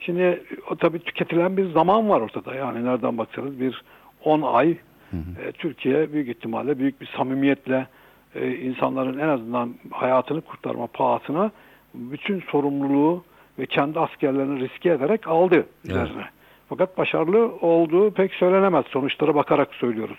Şimdi 0.00 0.42
o 0.70 0.76
tabii 0.76 0.98
tüketilen 0.98 1.56
bir 1.56 1.70
zaman 1.70 2.08
var 2.08 2.20
ortada. 2.20 2.54
Yani 2.54 2.84
nereden 2.84 3.18
baksanız 3.18 3.60
bir 3.60 3.82
10 4.24 4.42
ay 4.42 4.70
e, 5.12 5.52
Türkiye 5.52 6.12
büyük 6.12 6.28
ihtimalle 6.28 6.78
büyük 6.78 7.00
bir 7.00 7.06
samimiyetle 7.16 7.86
e, 8.34 8.56
insanların 8.56 9.18
en 9.18 9.28
azından 9.28 9.74
hayatını 9.90 10.40
kurtarma 10.40 10.86
pahasına 10.86 11.50
bütün 11.94 12.40
sorumluluğu 12.40 13.24
ve 13.58 13.66
kendi 13.66 14.00
askerlerini 14.00 14.60
riske 14.60 14.90
ederek 14.90 15.28
aldı 15.28 15.66
üzerine. 15.84 16.24
Fakat 16.72 16.98
başarılı 16.98 17.52
olduğu 17.60 18.10
pek 18.10 18.34
söylenemez. 18.34 18.84
Sonuçlara 18.86 19.34
bakarak 19.34 19.74
söylüyoruz. 19.74 20.18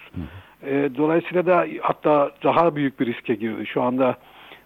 E, 0.63 0.89
dolayısıyla 0.97 1.45
da 1.45 1.65
hatta 1.81 2.31
daha 2.43 2.75
büyük 2.75 2.99
bir 2.99 3.05
riske 3.05 3.35
girdi. 3.35 3.65
Şu 3.65 3.81
anda 3.81 4.15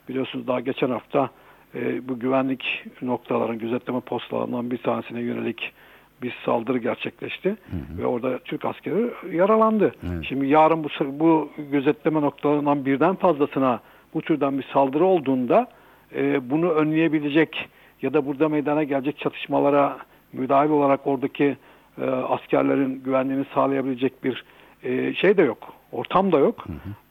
biliyorsunuz 0.09 0.47
daha 0.47 0.59
geçen 0.59 0.89
hafta 0.89 1.29
e, 1.75 2.07
bu 2.07 2.19
güvenlik 2.19 2.85
noktaların 3.01 3.59
gözetleme 3.59 3.99
postalarından 3.99 4.71
bir 4.71 4.77
tanesine 4.77 5.21
yönelik 5.21 5.73
bir 6.21 6.35
saldırı 6.45 6.77
gerçekleşti 6.77 7.55
ve 7.97 8.05
orada 8.05 8.39
Türk 8.39 8.65
askeri 8.65 9.35
yaralandı. 9.35 9.91
Evet. 10.07 10.25
Şimdi 10.25 10.47
yarın 10.47 10.83
bu 10.83 10.89
bu 11.19 11.49
gözetleme 11.71 12.21
noktalarından 12.21 12.85
birden 12.85 13.15
fazlasına 13.15 13.79
bu 14.13 14.21
türden 14.21 14.57
bir 14.57 14.65
saldırı 14.73 15.05
olduğunda 15.05 15.67
e, 16.15 16.49
bunu 16.49 16.69
önleyebilecek 16.69 17.69
ya 18.01 18.13
da 18.13 18.25
burada 18.25 18.49
meydana 18.49 18.83
gelecek 18.83 19.17
çatışmalara 19.17 19.97
müdahil 20.33 20.69
olarak 20.69 21.07
oradaki 21.07 21.57
e, 22.01 22.05
askerlerin 22.09 23.03
güvenliğini 23.03 23.45
sağlayabilecek 23.53 24.23
bir 24.23 24.43
e, 24.83 25.13
şey 25.13 25.37
de 25.37 25.41
yok. 25.41 25.73
Ortam 25.91 26.31
da 26.31 26.39
yok. 26.39 26.65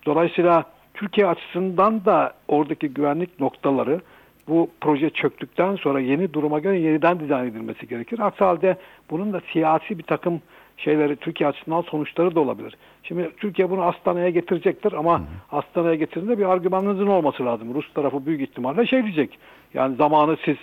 Dolayısıyla 0.07 0.65
Türkiye 0.95 1.27
açısından 1.27 2.05
da 2.05 2.33
oradaki 2.49 2.89
güvenlik 2.89 3.41
noktaları 3.41 4.01
bu 4.49 4.71
proje 4.81 5.11
çöktükten 5.11 5.77
sonra 5.77 6.01
yeni 6.01 6.33
duruma 6.33 6.59
göre 6.59 6.79
yeniden 6.79 7.21
dizayn 7.21 7.47
edilmesi 7.47 7.89
gerekir. 7.89 8.19
Aksi 8.19 8.45
halde 8.45 8.77
bunun 9.11 9.33
da 9.33 9.41
siyasi 9.53 9.99
bir 9.99 10.03
takım 10.03 10.41
şeyleri 10.77 11.17
Türkiye 11.17 11.49
açısından 11.49 11.83
sonuçları 11.83 12.35
da 12.35 12.41
olabilir. 12.41 12.75
Şimdi 13.03 13.31
Türkiye 13.37 13.71
bunu 13.71 13.83
Astana'ya 13.83 14.31
getirecektir 14.31 14.93
ama 14.93 15.23
Astana'ya 15.53 15.95
getirdiğinde 15.95 16.39
bir 16.39 16.45
argümanınızın 16.45 17.07
olması 17.07 17.45
lazım. 17.45 17.75
Rus 17.75 17.93
tarafı 17.95 18.27
büyük 18.27 18.41
ihtimalle 18.41 18.87
şey 18.87 19.03
diyecek. 19.03 19.39
Yani 19.75 19.97
zamanı 19.97 20.37
siz 20.45 20.57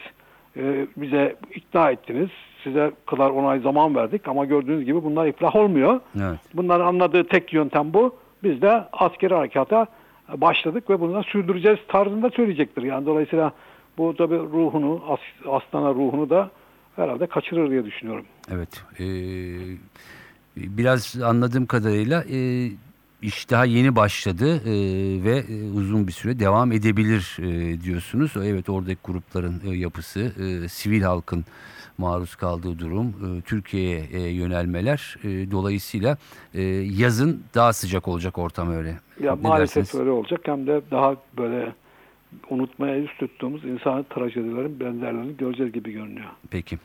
e, 0.57 0.88
bize 0.98 1.36
ikna 1.55 1.91
ettiniz. 1.91 2.29
Size 2.63 2.91
kadar 3.05 3.29
onay 3.29 3.60
zaman 3.60 3.95
verdik 3.95 4.27
ama 4.27 4.45
gördüğünüz 4.45 4.86
gibi 4.86 5.03
bunlar 5.03 5.27
iflah 5.27 5.55
olmuyor. 5.55 6.00
Evet. 6.22 6.39
Bunların 6.53 6.86
anladığı 6.86 7.27
tek 7.27 7.53
yöntem 7.53 7.93
bu. 7.93 8.15
Biz 8.43 8.62
de 8.62 8.83
askeri 8.91 9.33
harekata 9.33 9.86
başladık 10.36 10.89
ve 10.89 11.00
bunu 11.00 11.13
da 11.13 11.24
sürdüreceğiz 11.24 11.79
tarzında 11.88 12.29
söyleyecektir. 12.29 12.83
Yani 12.83 13.05
dolayısıyla 13.05 13.51
bu 13.98 14.15
tabi 14.15 14.36
ruhunu, 14.36 15.01
as- 15.07 15.48
Astana 15.55 15.89
ruhunu 15.93 16.29
da 16.29 16.50
herhalde 16.95 17.27
kaçırır 17.27 17.69
diye 17.69 17.86
düşünüyorum. 17.86 18.25
Evet. 18.51 18.83
e, 19.00 19.05
biraz 20.57 21.22
anladığım 21.22 21.65
kadarıyla 21.65 22.24
e, 22.24 22.38
iş 23.23 23.49
daha 23.49 23.65
yeni 23.65 23.95
başladı 23.95 24.55
e, 24.65 24.73
ve 25.23 25.37
e, 25.49 25.71
uzun 25.71 26.07
bir 26.07 26.11
süre 26.11 26.39
devam 26.39 26.71
edebilir 26.71 27.37
e, 27.39 27.81
diyorsunuz. 27.81 28.31
Evet 28.43 28.69
oradaki 28.69 28.99
grupların 29.03 29.61
e, 29.65 29.69
yapısı, 29.77 30.19
e, 30.19 30.67
sivil 30.69 31.01
halkın 31.01 31.45
maruz 31.97 32.35
kaldığı 32.35 32.79
durum, 32.79 33.07
e, 33.07 33.41
Türkiye'ye 33.41 34.05
e, 34.13 34.19
yönelmeler 34.19 35.17
e, 35.23 35.51
dolayısıyla 35.51 36.17
e, 36.53 36.61
yazın 37.01 37.43
daha 37.55 37.73
sıcak 37.73 38.07
olacak 38.07 38.37
ortam 38.37 38.71
öyle. 38.73 38.99
Ya 39.23 39.35
Ne 39.35 39.41
maalesef 39.41 39.75
dersiniz? 39.75 40.01
öyle 40.01 40.09
olacak 40.11 40.41
hem 40.43 40.67
de 40.67 40.81
daha 40.91 41.15
böyle 41.37 41.73
unutmaya 42.49 42.95
yüz 42.95 43.09
tuttuğumuz 43.19 43.65
insani 43.65 44.05
trajedilerin 44.15 44.79
benzerlerini 44.79 45.37
göreceğiz 45.37 45.73
gibi 45.73 45.91
görünüyor. 45.91 46.29
Peki. 46.49 46.77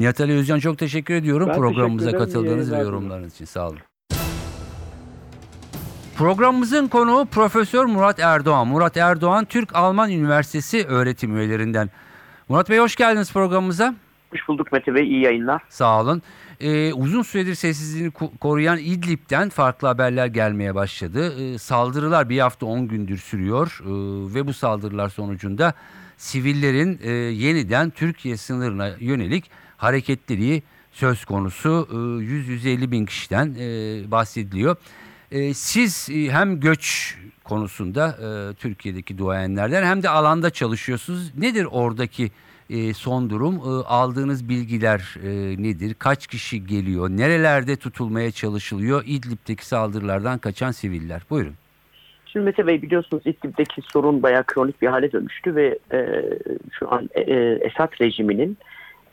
Nihat 0.00 0.20
Ali 0.20 0.32
Özcan 0.32 0.58
çok 0.58 0.78
teşekkür 0.78 1.14
ediyorum 1.14 1.48
Ben 1.48 1.56
programımıza 1.56 2.10
teşekkür 2.10 2.24
katıldığınız 2.24 2.72
ve 2.72 2.78
yorumlarınız 2.78 3.34
için. 3.34 3.44
Sağ 3.44 3.68
olun. 3.68 3.78
Programımızın 6.18 6.88
konuğu 6.88 7.26
Profesör 7.26 7.84
Murat 7.84 8.18
Erdoğan. 8.20 8.68
Murat 8.68 8.96
Erdoğan 8.96 9.44
Türk-Alman 9.44 10.10
Üniversitesi 10.10 10.84
öğretim 10.86 11.36
üyelerinden. 11.36 11.90
Murat 12.48 12.70
Bey 12.70 12.78
hoş 12.78 12.96
geldiniz 12.96 13.32
programımıza. 13.32 13.94
Hoş 14.32 14.48
bulduk 14.48 14.72
Mete 14.72 14.94
Bey. 14.94 15.08
iyi 15.08 15.22
yayınlar. 15.24 15.62
Sağ 15.68 16.00
olun. 16.00 16.22
Ee, 16.60 16.92
uzun 16.92 17.22
süredir 17.22 17.54
sessizliğini 17.54 18.10
ko- 18.12 18.38
koruyan 18.38 18.78
İdlib'den 18.78 19.48
farklı 19.48 19.88
haberler 19.88 20.26
gelmeye 20.26 20.74
başladı. 20.74 21.34
Ee, 21.40 21.58
saldırılar 21.58 22.28
bir 22.28 22.38
hafta 22.38 22.66
10 22.66 22.88
gündür 22.88 23.18
sürüyor 23.18 23.78
Ee, 23.82 23.86
ve 24.34 24.46
bu 24.46 24.52
saldırılar 24.52 25.08
sonucunda 25.08 25.74
sivillerin 26.16 26.98
e, 27.02 27.10
yeniden 27.12 27.90
Türkiye 27.90 28.36
sınırına 28.36 28.88
yönelik 29.00 29.50
hareketliliği 29.76 30.62
söz 30.92 31.24
konusu. 31.24 31.88
Ee, 31.90 31.94
100-150 31.94 32.90
bin 32.90 33.06
kişiden 33.06 33.54
e, 33.60 34.10
bahsediliyor. 34.10 34.76
Ee, 35.32 35.54
siz 35.54 36.08
e, 36.10 36.32
hem 36.32 36.60
göç 36.60 37.14
konusunda 37.44 38.08
e, 38.08 38.54
Türkiye'deki 38.54 39.18
duayenlerden 39.18 39.82
hem 39.82 40.02
de 40.02 40.08
alanda 40.08 40.50
çalışıyorsunuz. 40.50 41.38
Nedir 41.38 41.66
oradaki 41.70 42.30
e, 42.70 42.94
son 42.94 43.30
durum? 43.30 43.54
E, 43.54 43.84
aldığınız 43.86 44.48
bilgiler 44.48 45.16
e, 45.24 45.28
nedir? 45.62 45.94
Kaç 45.98 46.26
kişi 46.26 46.66
geliyor? 46.66 47.08
Nerelerde 47.08 47.76
tutulmaya 47.76 48.30
çalışılıyor? 48.30 49.02
İdlib'deki 49.06 49.66
saldırılardan 49.66 50.38
kaçan 50.38 50.70
siviller. 50.70 51.22
Buyurun. 51.30 51.54
Şimdi 52.26 52.44
Mete 52.44 52.66
Bey 52.66 52.82
biliyorsunuz 52.82 53.22
İdlib'deki 53.26 53.82
sorun 53.92 54.22
bayağı 54.22 54.44
kronik 54.44 54.82
bir 54.82 54.86
hale 54.86 55.12
dönüştü 55.12 55.54
ve 55.54 55.78
e, 55.92 56.24
şu 56.78 56.92
an 56.92 57.10
e, 57.14 57.22
Esad 57.60 58.00
rejiminin 58.00 58.58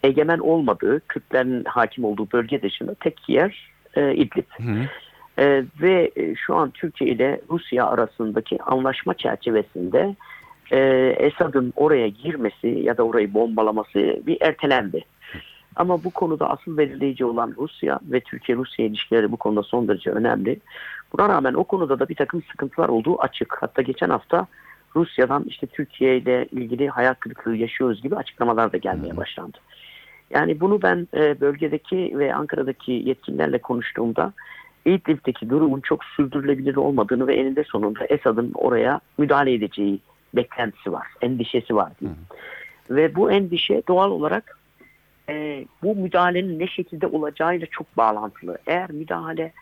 egemen 0.02 0.38
olmadığı, 0.38 1.00
Kürtlerin 1.08 1.64
hakim 1.64 2.04
olduğu 2.04 2.32
bölge 2.32 2.62
dışında 2.62 2.94
tek 2.94 3.28
yer 3.28 3.70
e, 3.94 4.14
İdlib. 4.14 4.44
Hı. 4.56 4.88
E, 5.38 5.64
ve 5.82 6.10
şu 6.46 6.54
an 6.54 6.70
Türkiye 6.70 7.10
ile 7.10 7.40
Rusya 7.50 7.86
arasındaki 7.86 8.62
anlaşma 8.62 9.14
çerçevesinde 9.14 10.16
e, 10.70 10.78
Esad'ın 11.18 11.72
oraya 11.76 12.08
girmesi 12.08 12.68
ya 12.68 12.96
da 12.96 13.02
orayı 13.02 13.34
bombalaması 13.34 14.22
bir 14.26 14.38
ertelendi. 14.40 15.04
Ama 15.76 16.04
bu 16.04 16.10
konuda 16.10 16.50
asıl 16.50 16.76
belirleyici 16.76 17.24
olan 17.24 17.54
Rusya 17.58 18.00
ve 18.02 18.20
Türkiye-Rusya 18.20 18.86
ilişkileri 18.86 19.32
bu 19.32 19.36
konuda 19.36 19.62
son 19.62 19.88
derece 19.88 20.10
önemli. 20.10 20.60
Buna 21.12 21.28
rağmen 21.28 21.54
o 21.54 21.64
konuda 21.64 21.98
da 21.98 22.08
bir 22.08 22.14
takım 22.14 22.42
sıkıntılar 22.42 22.88
olduğu 22.88 23.20
açık. 23.20 23.56
Hatta 23.62 23.82
geçen 23.82 24.10
hafta 24.10 24.46
Rusya'dan 24.96 25.44
işte 25.48 25.66
Türkiye 25.66 26.16
ile 26.16 26.46
ilgili 26.50 26.88
hayal 26.88 27.14
kırıklığı 27.14 27.56
yaşıyoruz 27.56 28.02
gibi 28.02 28.16
açıklamalar 28.16 28.72
da 28.72 28.76
gelmeye 28.76 29.16
başlandı. 29.16 29.58
Yani 30.30 30.60
bunu 30.60 30.82
ben 30.82 31.08
e, 31.14 31.40
bölgedeki 31.40 32.12
ve 32.18 32.34
Ankara'daki 32.34 32.92
yetkililerle 32.92 33.58
konuştuğumda 33.58 34.32
İdlib'deki 34.86 35.50
durumun 35.50 35.80
çok 35.80 36.04
sürdürülebilir 36.04 36.76
olmadığını 36.76 37.26
ve 37.26 37.36
eninde 37.36 37.64
sonunda 37.64 38.04
Esad'ın 38.04 38.52
oraya 38.54 39.00
müdahale 39.18 39.54
edeceği 39.54 40.00
beklentisi 40.34 40.92
var, 40.92 41.06
endişesi 41.20 41.76
var 41.76 41.92
diyeyim. 42.00 42.18
Ve 42.90 43.14
bu 43.14 43.32
endişe 43.32 43.82
doğal 43.88 44.10
olarak 44.10 44.58
e, 45.28 45.64
bu 45.82 45.96
müdahalenin 45.96 46.58
ne 46.58 46.66
şekilde 46.66 47.06
olacağıyla 47.06 47.66
çok 47.66 47.96
bağlantılı. 47.96 48.58
Eğer 48.66 48.90
müdahale 48.90 49.52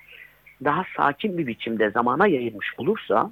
daha 0.65 0.85
sakin 0.97 1.39
bir 1.39 1.47
biçimde 1.47 1.91
zamana 1.91 2.27
yayılmış 2.27 2.75
olursa 2.79 3.31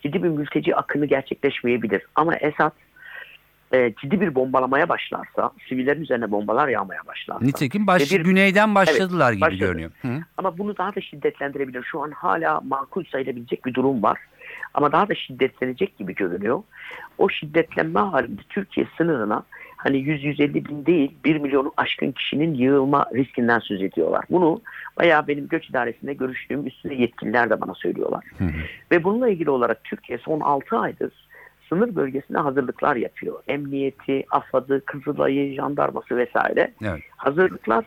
ciddi 0.00 0.22
bir 0.22 0.28
mülteci 0.28 0.76
akını 0.76 1.06
gerçekleşmeyebilir. 1.06 2.02
Ama 2.14 2.36
Esad 2.36 2.72
e, 3.74 3.94
ciddi 4.00 4.20
bir 4.20 4.34
bombalamaya 4.34 4.88
başlarsa, 4.88 5.50
sivillerin 5.68 6.02
üzerine 6.02 6.30
bombalar 6.30 6.68
yağmaya 6.68 7.00
başlarsa. 7.06 7.44
Nitekim 7.44 7.86
baş, 7.86 8.12
bir- 8.12 8.24
güneyden 8.24 8.74
başladılar 8.74 9.32
gibi 9.32 9.40
başladı. 9.40 9.58
görünüyor. 9.60 9.90
Hı. 10.02 10.08
Ama 10.36 10.58
bunu 10.58 10.76
daha 10.76 10.94
da 10.94 11.00
şiddetlendirebilir. 11.00 11.82
Şu 11.82 12.02
an 12.02 12.10
hala 12.10 12.60
makul 12.60 13.04
sayılabilecek 13.04 13.66
bir 13.66 13.74
durum 13.74 14.02
var. 14.02 14.18
Ama 14.74 14.92
daha 14.92 15.08
da 15.08 15.14
şiddetlenecek 15.14 15.98
gibi 15.98 16.14
görünüyor. 16.14 16.62
O 17.18 17.28
şiddetlenme 17.28 18.00
halinde 18.00 18.42
Türkiye 18.48 18.86
sınırına 18.96 19.42
hani 19.76 19.96
100-150 19.96 20.54
bin 20.54 20.86
değil 20.86 21.12
1 21.24 21.36
milyonu 21.36 21.72
aşkın 21.76 22.12
kişinin 22.12 22.54
yığılma 22.54 23.06
riskinden 23.14 23.58
söz 23.58 23.82
ediyorlar. 23.82 24.24
Bunu 24.30 24.60
bayağı 24.98 25.26
benim 25.28 25.48
göç 25.48 25.70
idaresinde 25.70 26.14
görüştüğüm 26.14 26.66
üstüne 26.66 26.94
yetkililer 26.94 27.50
de 27.50 27.60
bana 27.60 27.74
söylüyorlar. 27.74 28.24
Hı 28.38 28.44
hı. 28.44 28.50
Ve 28.90 29.04
bununla 29.04 29.28
ilgili 29.28 29.50
olarak 29.50 29.84
Türkiye 29.84 30.18
son 30.18 30.40
6 30.40 30.78
aydır 30.78 31.12
sınır 31.68 31.96
bölgesine 31.96 32.38
hazırlıklar 32.38 32.96
yapıyor. 32.96 33.42
Emniyeti, 33.48 34.24
AFAD'ı, 34.30 34.84
Kızılay'ı, 34.84 35.54
jandarması 35.54 36.16
vesaire 36.16 36.72
Evet. 36.82 37.02
hazırlıklar 37.16 37.84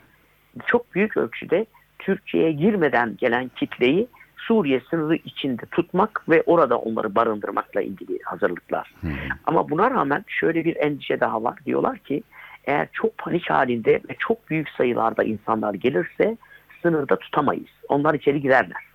çok 0.66 0.96
büyük 0.96 1.18
ölçüde 1.18 1.66
Türkiye'ye 2.00 2.52
girmeden 2.52 3.18
gelen 3.18 3.52
kitleyi 3.56 4.08
Suriye 4.38 4.82
sınırı 4.90 5.16
içinde 5.16 5.62
tutmak 5.72 6.30
ve 6.30 6.44
orada 6.46 6.78
onları 6.78 7.16
barındırmakla 7.16 7.82
ilgili 7.82 8.20
hazırlıklar. 8.24 8.94
Hı. 9.02 9.08
Ama 9.46 9.70
buna 9.70 9.92
rağmen 9.92 10.26
şöyle 10.28 10.66
bir 10.66 10.76
endişe 10.76 11.20
daha 11.20 11.44
var. 11.44 11.60
Diyorlar 11.66 11.98
ki 11.98 12.24
eğer 12.66 12.88
çok 12.94 13.18
panik 13.18 13.50
halinde 13.50 13.94
ve 13.94 14.16
çok 14.20 14.50
büyük 14.50 14.70
sayılarda 14.70 15.24
insanlar 15.24 15.74
gelirse 15.74 16.38
sınırda 16.82 17.16
tutamayız. 17.20 17.70
Onlar 17.90 18.14
içeri 18.14 18.42
girerler. 18.42 18.87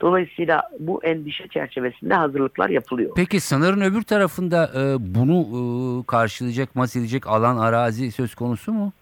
Dolayısıyla 0.00 0.62
bu 0.78 1.04
endişe 1.04 1.48
çerçevesinde 1.48 2.14
hazırlıklar 2.14 2.68
yapılıyor. 2.68 3.10
Peki 3.16 3.40
sınırın 3.40 3.80
öbür 3.80 4.02
tarafında 4.02 4.70
e, 4.76 5.14
bunu 5.14 5.40
e, 5.40 5.60
karşılayacak, 6.06 6.76
masedecek 6.76 7.26
alan, 7.26 7.56
arazi 7.56 8.12
söz 8.12 8.34
konusu 8.34 8.72
mu? 8.72 8.92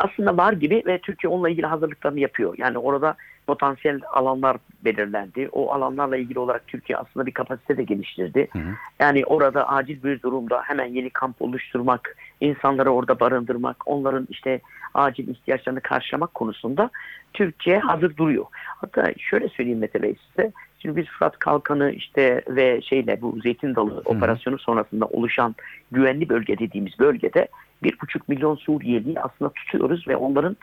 aslında 0.00 0.36
var 0.36 0.52
gibi 0.52 0.82
ve 0.86 0.98
Türkiye 0.98 1.30
onunla 1.30 1.48
ilgili 1.48 1.66
hazırlıklarını 1.66 2.20
yapıyor. 2.20 2.54
Yani 2.58 2.78
orada 2.78 3.16
potansiyel 3.50 4.00
alanlar 4.12 4.56
belirlendi. 4.84 5.48
O 5.52 5.72
alanlarla 5.72 6.16
ilgili 6.16 6.38
olarak 6.38 6.66
Türkiye 6.66 6.98
aslında 6.98 7.26
bir 7.26 7.32
kapasite 7.32 7.76
de 7.76 7.82
geliştirdi. 7.82 8.48
Hı 8.52 8.58
hı. 8.58 8.72
Yani 9.00 9.24
orada 9.24 9.68
acil 9.68 10.02
bir 10.02 10.22
durumda 10.22 10.62
hemen 10.64 10.86
yeni 10.86 11.10
kamp 11.10 11.42
oluşturmak, 11.42 12.16
insanları 12.40 12.90
orada 12.90 13.20
barındırmak, 13.20 13.76
onların 13.86 14.26
işte 14.30 14.60
acil 14.94 15.28
ihtiyaçlarını 15.28 15.80
karşılamak 15.80 16.34
konusunda 16.34 16.90
Türkiye 17.32 17.78
hazır 17.78 18.16
duruyor. 18.16 18.44
Hatta 18.52 19.12
şöyle 19.18 19.48
söyleyeyim 19.48 19.78
Mete 19.78 20.02
Bey 20.02 20.14
size. 20.28 20.52
Şimdi 20.78 20.96
biz 20.96 21.06
Fırat 21.06 21.38
Kalkanı 21.38 21.90
işte 21.90 22.42
ve 22.48 22.82
şeyle 22.82 23.20
bu 23.20 23.38
Zeytin 23.42 23.74
Dalı 23.74 24.02
operasyonu 24.04 24.58
sonrasında 24.58 25.06
oluşan 25.06 25.54
güvenli 25.92 26.28
bölge 26.28 26.58
dediğimiz 26.58 26.98
bölgede 26.98 27.48
bir 27.82 28.00
buçuk 28.02 28.28
milyon 28.28 28.56
Suriyeliyi 28.56 29.20
aslında 29.20 29.50
tutuyoruz 29.52 30.08
ve 30.08 30.16
onların 30.16 30.56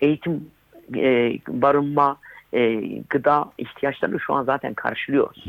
eğitim, 0.00 0.50
e, 0.96 1.38
barınma, 1.48 2.16
e, 2.54 2.74
gıda 3.10 3.44
ihtiyaçlarını 3.58 4.20
şu 4.20 4.34
an 4.34 4.44
zaten 4.44 4.74
karşılıyoruz. 4.74 5.44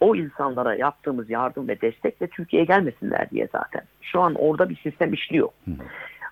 O 0.00 0.16
insanlara 0.16 0.74
yaptığımız 0.74 1.30
yardım 1.30 1.68
ve 1.68 1.80
destekle 1.80 2.26
Türkiye'ye 2.26 2.66
gelmesinler 2.66 3.30
diye 3.30 3.48
zaten. 3.52 3.82
Şu 4.00 4.20
an 4.20 4.34
orada 4.34 4.68
bir 4.68 4.76
sistem 4.76 5.12
işliyor. 5.12 5.48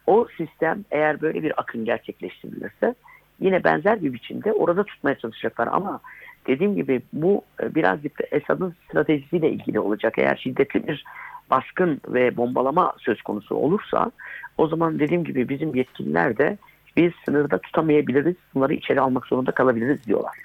O 0.07 0.27
sistem 0.37 0.85
eğer 0.91 1.21
böyle 1.21 1.43
bir 1.43 1.61
akın 1.61 1.85
gerçekleştirilirse 1.85 2.95
yine 3.41 3.65
benzer 3.65 4.03
bir 4.03 4.13
biçimde 4.13 4.53
orada 4.53 4.85
tutmaya 4.85 5.19
çalışacaklar 5.19 5.69
ama 5.73 6.01
dediğim 6.47 6.75
gibi 6.75 7.03
bu 7.13 7.43
e, 7.63 7.75
birazcık 7.75 8.19
da 8.21 8.25
Esad'ın 8.31 8.75
stratejisiyle 8.89 9.51
ilgili 9.51 9.81
olacak. 9.81 10.15
Eğer 10.19 10.37
şiddetli 10.37 10.89
bir 10.89 11.05
baskın 11.51 12.01
ve 12.09 12.37
bombalama 12.37 12.95
söz 12.99 13.23
konusu 13.23 13.55
olursa 13.55 14.11
o 14.59 14.67
zaman 14.67 14.99
dediğim 14.99 15.25
gibi 15.25 15.49
bizim 15.49 15.75
yetkililer 15.75 16.39
de 16.39 16.59
biz 16.97 17.13
sınırda 17.25 17.59
tutamayabiliriz, 17.59 18.37
bunları 18.55 18.75
içeri 18.75 19.01
almak 19.01 19.27
zorunda 19.27 19.51
kalabiliriz 19.51 20.05
diyorlar. 20.07 20.37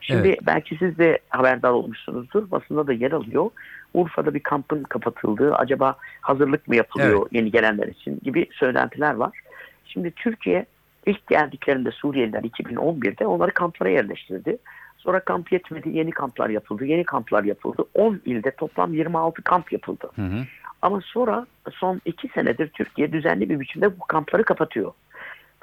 Şimdi 0.00 0.28
Evet. 0.28 0.38
belki 0.46 0.76
siz 0.76 0.98
de 0.98 1.18
haberdar 1.28 1.70
olmuşsunuzdur. 1.70 2.50
Basında 2.50 2.86
da 2.86 2.92
yer 2.92 3.12
alıyor. 3.12 3.50
Urfa'da 3.94 4.34
bir 4.34 4.40
kampın 4.40 4.82
kapatıldığı, 4.82 5.54
acaba 5.54 5.96
hazırlık 6.20 6.68
mı 6.68 6.76
yapılıyor 6.76 7.26
yeni 7.32 7.50
gelenler 7.50 7.86
için 7.88 8.20
gibi 8.24 8.46
söylentiler 8.52 9.14
var. 9.14 9.38
Şimdi 9.84 10.10
Türkiye 10.10 10.66
ilk 11.06 11.26
geldiklerinde 11.26 11.90
Suriyeliler 11.90 12.42
2011'de 12.42 13.26
onları 13.26 13.50
kamplara 13.50 13.88
yerleştirdi. 13.88 14.58
Sonra 14.98 15.20
kamp 15.20 15.52
yetmedi, 15.52 15.88
yeni 15.88 16.10
kamplar 16.10 16.50
yapıldı, 16.50 16.84
yeni 16.84 17.04
kamplar 17.04 17.44
yapıldı. 17.44 17.84
10 17.94 18.20
ilde 18.24 18.50
toplam 18.50 18.94
26 18.94 19.42
kamp 19.42 19.72
yapıldı. 19.72 20.10
Hı 20.16 20.22
hı. 20.22 20.44
Ama 20.82 21.00
sonra 21.00 21.46
son 21.72 22.00
iki 22.04 22.28
senedir 22.28 22.68
Türkiye 22.68 23.12
düzenli 23.12 23.50
bir 23.50 23.60
biçimde 23.60 24.00
bu 24.00 24.04
kampları 24.06 24.44
kapatıyor. 24.44 24.92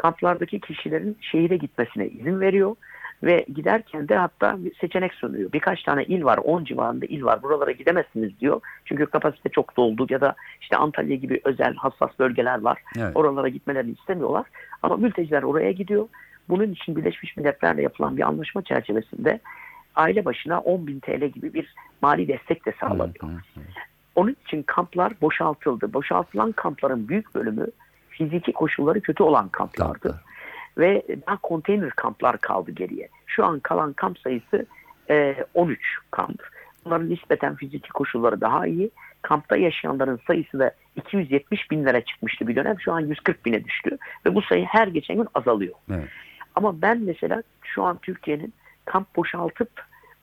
Kamplardaki 0.01 0.59
kişilerin 0.59 1.17
şehire 1.21 1.57
gitmesine 1.57 2.07
izin 2.07 2.39
veriyor 2.39 2.75
ve 3.23 3.45
giderken 3.55 4.09
de 4.09 4.15
hatta 4.15 4.63
bir 4.63 4.75
seçenek 4.75 5.13
sunuyor. 5.13 5.51
Birkaç 5.51 5.83
tane 5.83 6.03
il 6.03 6.23
var, 6.23 6.37
10 6.37 6.63
civarında 6.63 7.05
il 7.05 7.23
var. 7.23 7.43
Buralara 7.43 7.71
gidemezsiniz 7.71 8.39
diyor. 8.39 8.61
Çünkü 8.85 9.05
kapasite 9.05 9.49
çok 9.49 9.77
doldu 9.77 10.07
ya 10.09 10.21
da 10.21 10.35
işte 10.61 10.77
Antalya 10.77 11.15
gibi 11.15 11.41
özel 11.43 11.75
hassas 11.75 12.19
bölgeler 12.19 12.61
var. 12.61 12.81
Evet. 12.97 13.15
Oralara 13.15 13.47
gitmelerini 13.47 13.91
istemiyorlar. 13.91 14.45
Ama 14.83 14.97
mülteciler 14.97 15.43
oraya 15.43 15.71
gidiyor. 15.71 16.07
Bunun 16.49 16.71
için 16.71 16.95
Birleşmiş 16.95 17.37
Milletler'le 17.37 17.79
yapılan 17.79 18.17
bir 18.17 18.21
anlaşma 18.21 18.61
çerçevesinde 18.61 19.39
aile 19.95 20.25
başına 20.25 20.59
10 20.59 20.87
bin 20.87 20.99
TL 20.99 21.25
gibi 21.25 21.53
bir 21.53 21.75
mali 22.01 22.27
destek 22.27 22.65
de 22.65 22.73
sağlanıyor. 22.79 23.41
Onun 24.15 24.35
için 24.47 24.63
kamplar 24.63 25.13
boşaltıldı. 25.21 25.93
Boşaltılan 25.93 26.51
kampların 26.51 27.07
büyük 27.07 27.35
bölümü 27.35 27.67
fiziki 28.29 28.53
koşulları 28.53 29.01
kötü 29.01 29.23
olan 29.23 29.49
kamplardı. 29.49 29.99
Kamplar. 29.99 30.21
Ve 30.77 31.03
daha 31.27 31.38
konteyner 31.38 31.89
kamplar 31.89 32.38
kaldı 32.38 32.71
geriye. 32.71 33.10
Şu 33.25 33.45
an 33.45 33.60
kalan 33.60 33.93
kamp 33.93 34.19
sayısı 34.19 34.65
e, 35.10 35.36
13 35.53 35.79
kamp. 36.12 36.43
Bunların 36.86 37.10
nispeten 37.10 37.55
fiziki 37.55 37.89
koşulları 37.89 38.41
daha 38.41 38.67
iyi. 38.67 38.91
Kampta 39.21 39.57
yaşayanların 39.57 40.19
sayısı 40.27 40.60
da 40.60 40.71
270 40.95 41.71
binlere 41.71 42.01
çıkmıştı 42.01 42.47
bir 42.47 42.55
dönem. 42.55 42.79
Şu 42.79 42.93
an 42.93 42.99
140 42.99 43.45
bine 43.45 43.65
düştü. 43.65 43.97
Ve 44.25 44.36
bu 44.36 44.41
sayı 44.41 44.65
her 44.65 44.88
geçen 44.88 45.17
gün 45.17 45.27
azalıyor. 45.34 45.73
Evet. 45.91 46.10
Ama 46.55 46.81
ben 46.81 47.01
mesela 47.01 47.43
şu 47.63 47.84
an 47.84 47.97
Türkiye'nin 48.01 48.53
kamp 48.86 49.15
boşaltıp 49.15 49.69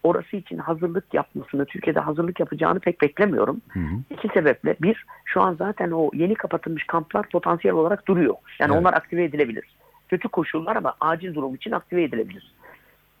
orası 0.03 0.37
için 0.37 0.57
hazırlık 0.57 1.13
yapmasını, 1.13 1.65
Türkiye'de 1.65 1.99
hazırlık 1.99 2.39
yapacağını 2.39 2.79
pek 2.79 3.01
beklemiyorum. 3.01 3.61
Hı 3.69 3.79
hı. 3.79 3.95
İki 4.09 4.27
sebeple. 4.33 4.75
Bir, 4.81 5.05
şu 5.25 5.41
an 5.41 5.53
zaten 5.53 5.91
o 5.91 6.09
yeni 6.13 6.35
kapatılmış 6.35 6.83
kamplar 6.83 7.29
potansiyel 7.29 7.75
olarak 7.75 8.07
duruyor. 8.07 8.35
Yani 8.59 8.71
Evet. 8.71 8.81
onlar 8.81 8.93
aktive 8.93 9.23
edilebilir. 9.23 9.65
Kötü 10.09 10.27
koşullar 10.27 10.75
ama 10.75 10.93
acil 11.01 11.33
durum 11.33 11.55
için 11.55 11.71
aktive 11.71 12.03
edilebilir. 12.03 12.51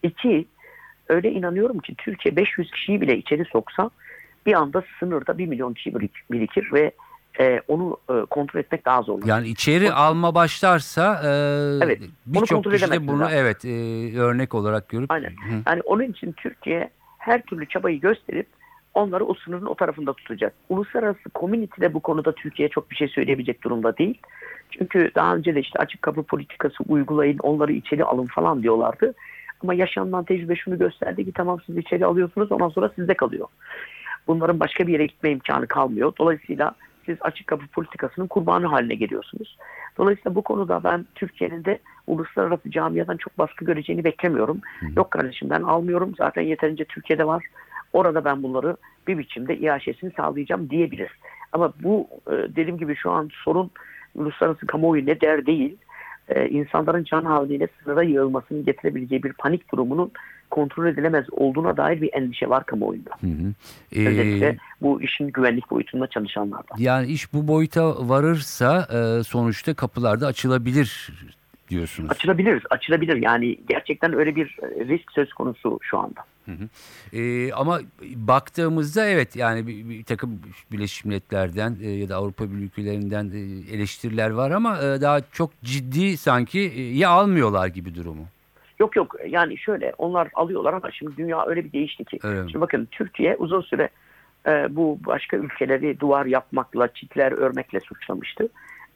İki, 0.03 0.45
öyle 1.09 1.31
inanıyorum 1.31 1.79
ki 1.79 1.95
Türkiye 1.97 2.35
500 2.35 2.71
kişiyi 2.71 3.01
bile 3.01 3.17
içeri 3.17 3.45
soksa 3.45 3.89
bir 4.45 4.53
anda 4.53 4.83
sınırda 4.99 5.37
1 5.37 5.47
milyon 5.47 5.73
kişi 5.73 5.89
birik- 5.89 6.31
birikir 6.31 6.73
ve 6.73 6.91
e, 7.39 7.61
onu 7.67 7.97
e, 8.09 8.25
kontrol 8.25 8.59
etmek 8.59 8.85
daha 8.85 9.01
zor. 9.01 9.19
Yani 9.25 9.47
içeri 9.47 9.91
alma 9.91 10.35
başlarsa 10.35 11.21
e, 11.23 11.29
Evet, 11.85 12.01
birçok 12.25 12.63
kişi 12.63 12.91
de 12.91 13.07
bunu 13.07 13.17
zaten. 13.17 13.37
evet 13.37 13.65
e, 13.65 13.69
örnek 14.19 14.55
olarak 14.55 14.89
görüp 14.89 15.11
Aynen. 15.11 15.29
Hı. 15.29 15.63
Yani 15.67 15.81
onun 15.81 16.03
için 16.03 16.31
Türkiye 16.31 16.89
her 17.17 17.41
türlü 17.41 17.65
çabayı 17.65 17.99
gösterip 17.99 18.47
onları 18.93 19.25
o 19.25 19.33
sınırın 19.33 19.65
o 19.65 19.75
tarafında 19.75 20.13
tutacak. 20.13 20.53
Uluslararası 20.69 21.19
community 21.35 21.81
de 21.81 21.93
bu 21.93 21.99
konuda 21.99 22.35
Türkiye 22.35 22.69
çok 22.69 22.91
bir 22.91 22.95
şey 22.95 23.07
söyleyebilecek 23.07 23.63
durumda 23.63 23.97
değil. 23.97 24.21
Çünkü 24.69 25.11
daha 25.15 25.35
önce 25.35 25.55
de 25.55 25.59
işte 25.59 25.79
açık 25.79 26.01
kapı 26.01 26.23
politikası 26.23 26.83
uygulayın, 26.87 27.37
onları 27.37 27.71
içeri 27.71 28.03
alın 28.03 28.27
falan 28.27 28.63
diyorlardı. 28.63 29.13
Ama 29.63 29.73
yaşanılan 29.73 30.23
tecrübe 30.23 30.55
şunu 30.55 30.79
gösterdi 30.79 31.25
ki 31.25 31.31
tamam 31.31 31.59
siz 31.65 31.77
içeri 31.77 32.05
alıyorsunuz 32.05 32.51
ondan 32.51 32.69
sonra 32.69 32.91
sizde 32.95 33.13
kalıyor. 33.13 33.47
Bunların 34.27 34.59
başka 34.59 34.87
bir 34.87 34.93
yere 34.93 35.05
gitme 35.05 35.31
imkanı 35.31 35.67
kalmıyor. 35.67 36.13
Dolayısıyla 36.19 36.75
siz 37.05 37.17
açık 37.21 37.47
kapı 37.47 37.67
politikasının 37.67 38.27
kurbanı 38.27 38.67
haline 38.67 38.95
geliyorsunuz. 38.95 39.57
Dolayısıyla 39.97 40.35
bu 40.35 40.41
konuda 40.41 40.83
ben 40.83 41.05
Türkiye'nin 41.15 41.65
de 41.65 41.79
uluslararası 42.07 42.71
camiadan 42.71 43.17
çok 43.17 43.37
baskı 43.37 43.65
göreceğini 43.65 44.03
beklemiyorum. 44.03 44.61
Yok 44.95 45.11
kardeşim 45.11 45.49
ben 45.49 45.61
almıyorum 45.61 46.13
zaten 46.17 46.41
yeterince 46.41 46.85
Türkiye'de 46.85 47.27
var. 47.27 47.43
Orada 47.93 48.25
ben 48.25 48.43
bunları 48.43 48.77
bir 49.07 49.17
biçimde 49.17 49.57
iaşesini 49.57 50.11
sağlayacağım 50.17 50.69
diyebilir. 50.69 51.11
Ama 51.53 51.73
bu 51.83 52.07
e, 52.27 52.31
dediğim 52.31 52.77
gibi 52.77 52.95
şu 52.95 53.11
an 53.11 53.29
sorun 53.43 53.71
uluslararası 54.15 54.67
kamuoyu 54.67 55.05
ne 55.05 55.21
der 55.21 55.45
değil. 55.45 55.77
E, 56.27 56.49
insanların 56.49 57.03
can 57.03 57.25
havliyle 57.25 57.67
sınıra 57.83 58.03
yığılmasını 58.03 58.65
getirebileceği 58.65 59.23
bir 59.23 59.33
panik 59.33 59.71
durumunun 59.71 60.11
kontrol 60.49 60.85
edilemez 60.87 61.25
olduğuna 61.31 61.77
dair 61.77 62.01
bir 62.01 62.13
endişe 62.13 62.49
var 62.49 62.65
kamuoyunda. 62.65 63.09
Hı 63.21 63.27
hı. 63.27 63.53
Ee, 63.95 64.07
Özellikle 64.07 64.57
bu 64.81 65.01
işin 65.01 65.27
güvenlik 65.27 65.71
boyutunda 65.71 66.07
çalışanlarda. 66.07 66.75
yani 66.77 67.07
iş 67.07 67.33
bu 67.33 67.47
boyuta 67.47 68.09
varırsa 68.09 68.87
e, 68.93 69.23
sonuçta 69.23 69.73
kapılar 69.73 70.21
da 70.21 70.27
açılabilir 70.27 71.09
diyorsunuz. 71.69 72.11
Açılabilir, 72.11 72.63
açılabilir. 72.69 73.15
Yani 73.15 73.57
gerçekten 73.69 74.13
öyle 74.13 74.35
bir 74.35 74.57
e, 74.61 74.85
risk 74.85 75.11
söz 75.11 75.33
konusu 75.33 75.79
şu 75.81 75.99
anda. 75.99 76.21
Ee, 77.13 77.51
ama 77.53 77.79
baktığımızda 78.15 79.05
evet 79.05 79.35
yani 79.35 79.67
bir, 79.67 79.89
bir 79.89 80.03
takım 80.03 80.39
Birleşmiş 80.71 81.05
Milletler'den 81.05 81.77
e, 81.81 81.89
ya 81.89 82.09
da 82.09 82.15
Avrupa 82.15 82.51
Birliği 82.51 82.63
ülkelerinden 82.65 83.31
e, 83.33 83.39
eleştiriler 83.75 84.29
var 84.29 84.51
ama 84.51 84.77
e, 84.77 85.01
daha 85.01 85.21
çok 85.31 85.61
ciddi 85.63 86.17
sanki 86.17 86.59
e, 86.59 86.81
ya 86.97 87.09
almıyorlar 87.09 87.67
gibi 87.67 87.95
durumu. 87.95 88.25
Yok 88.79 88.95
yok 88.95 89.15
yani 89.27 89.57
şöyle 89.57 89.93
onlar 89.97 90.29
alıyorlar 90.33 90.73
ama 90.73 90.91
şimdi 90.91 91.17
dünya 91.17 91.45
öyle 91.45 91.65
bir 91.65 91.71
değişti 91.71 92.05
ki. 92.05 92.19
Mi? 92.23 92.51
Şimdi 92.51 92.61
bakın 92.61 92.87
Türkiye 92.91 93.35
uzun 93.35 93.61
süre 93.61 93.89
e, 94.47 94.75
bu 94.75 94.99
başka 95.05 95.37
ülkeleri 95.37 95.99
duvar 95.99 96.25
yapmakla, 96.25 96.93
çitler 96.93 97.31
örmekle 97.31 97.79
suçlamıştı. 97.79 98.49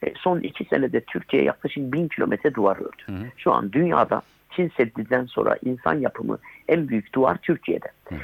E, 0.04 0.14
son 0.18 0.40
iki 0.40 0.66
senede 0.66 1.02
Türkiye 1.02 1.44
yaklaşık 1.44 1.94
bin 1.94 2.08
kilometre 2.08 2.54
duvar 2.54 2.78
ördü. 2.78 3.24
hı. 3.24 3.26
Şu 3.38 3.52
an 3.52 3.72
dünyada 3.72 4.22
Çin 4.56 4.72
Seddi'den 4.78 5.26
sonra 5.26 5.58
insan 5.66 6.00
yapımı 6.00 6.38
en 6.68 6.88
büyük 6.88 7.14
duvar 7.14 7.38
Türkiye'de. 7.38 7.88
hı. 8.10 8.16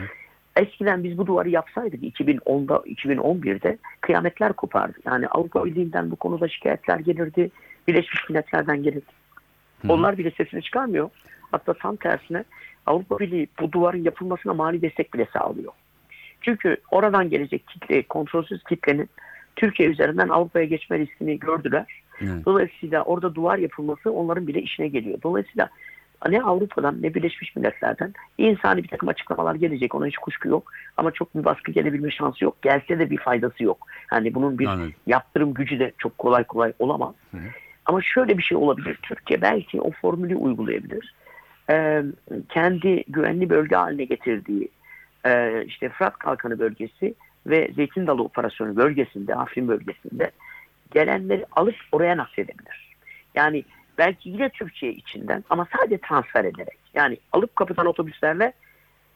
Eskiden 0.55 1.03
biz 1.03 1.17
bu 1.17 1.27
duvarı 1.27 1.49
yapsaydık 1.49 2.03
2010'da 2.03 2.75
2011'de 2.75 3.77
kıyametler 4.01 4.53
kopardı. 4.53 4.97
Yani 5.05 5.27
Avrupa 5.27 5.65
Birliği'nden 5.65 6.11
bu 6.11 6.15
konuda 6.15 6.47
şikayetler 6.47 6.99
gelirdi. 6.99 7.51
Birleşmiş 7.87 8.29
Milletler'den 8.29 8.83
gelirdi. 8.83 9.11
Hı. 9.81 9.93
Onlar 9.93 10.17
bile 10.17 10.31
sesini 10.31 10.61
çıkarmıyor. 10.61 11.09
Hatta 11.51 11.73
tam 11.73 11.95
tersine 11.95 12.43
Avrupa 12.85 13.19
Birliği 13.19 13.47
bu 13.59 13.71
duvarın 13.71 14.03
yapılmasına 14.03 14.53
mali 14.53 14.81
destek 14.81 15.13
bile 15.13 15.27
sağlıyor. 15.33 15.73
Çünkü 16.41 16.77
oradan 16.91 17.29
gelecek 17.29 17.67
kitle, 17.67 18.03
kontrolsüz 18.03 18.63
kitlenin 18.63 19.09
Türkiye 19.55 19.89
üzerinden 19.89 20.29
Avrupa'ya 20.29 20.65
geçme 20.65 20.99
riskini 20.99 21.39
gördüler. 21.39 21.85
Evet. 22.21 22.45
Dolayısıyla 22.45 23.03
orada 23.03 23.35
duvar 23.35 23.57
yapılması 23.57 24.11
onların 24.11 24.47
bile 24.47 24.61
işine 24.61 24.87
geliyor. 24.87 25.17
Dolayısıyla 25.23 25.69
ne 26.29 26.41
Avrupa'dan 26.41 27.01
ne 27.01 27.13
Birleşmiş 27.13 27.55
Milletler'den 27.55 28.13
insani 28.37 28.83
bir 28.83 28.87
takım 28.87 29.09
açıklamalar 29.09 29.55
gelecek. 29.55 29.95
Ona 29.95 30.07
hiç 30.07 30.17
kuşku 30.17 30.47
yok. 30.47 30.71
Ama 30.97 31.11
çok 31.11 31.35
bir 31.35 31.45
baskı 31.45 31.71
gelebilme 31.71 32.11
şansı 32.11 32.43
yok. 32.43 32.61
Gelse 32.61 32.99
de 32.99 33.09
bir 33.09 33.17
faydası 33.17 33.63
yok. 33.63 33.87
Yani 34.11 34.35
bunun 34.35 34.59
bir 34.59 34.65
Anladım. 34.65 34.93
yaptırım 35.07 35.53
gücü 35.53 35.79
de 35.79 35.91
çok 35.97 36.17
kolay 36.17 36.43
kolay 36.43 36.73
olamaz. 36.79 37.15
Hı. 37.31 37.37
Ama 37.89 38.01
şöyle 38.01 38.37
bir 38.37 38.43
şey 38.43 38.57
olabilir. 38.57 38.99
Türkiye 39.01 39.41
belki 39.41 39.81
o 39.81 39.91
formülü 39.91 40.35
uygulayabilir. 40.35 41.13
Ee, 41.69 42.03
kendi 42.49 43.03
güvenli 43.07 43.49
bölge 43.49 43.75
haline 43.75 44.03
getirdiği 44.03 44.69
e, 45.25 45.63
işte 45.65 45.89
Fırat 45.89 46.19
Kalkanı 46.19 46.59
bölgesi 46.59 47.13
ve 47.47 47.71
Zeytin 47.75 48.07
Dalı 48.07 48.23
Operasyonu 48.23 48.75
bölgesinde, 48.75 49.35
Afrin 49.35 49.67
bölgesinde 49.67 50.31
gelenleri 50.91 51.45
alıp 51.51 51.75
oraya 51.91 52.17
nakledebilir. 52.17 52.95
Yani 53.35 53.63
belki 53.97 54.29
yine 54.29 54.49
Türkiye 54.49 54.91
içinden 54.91 55.43
ama 55.49 55.67
sadece 55.77 55.97
transfer 55.97 56.45
ederek. 56.45 56.77
Yani 56.93 57.17
alıp 57.31 57.55
kapıdan 57.55 57.85
otobüslerle 57.85 58.53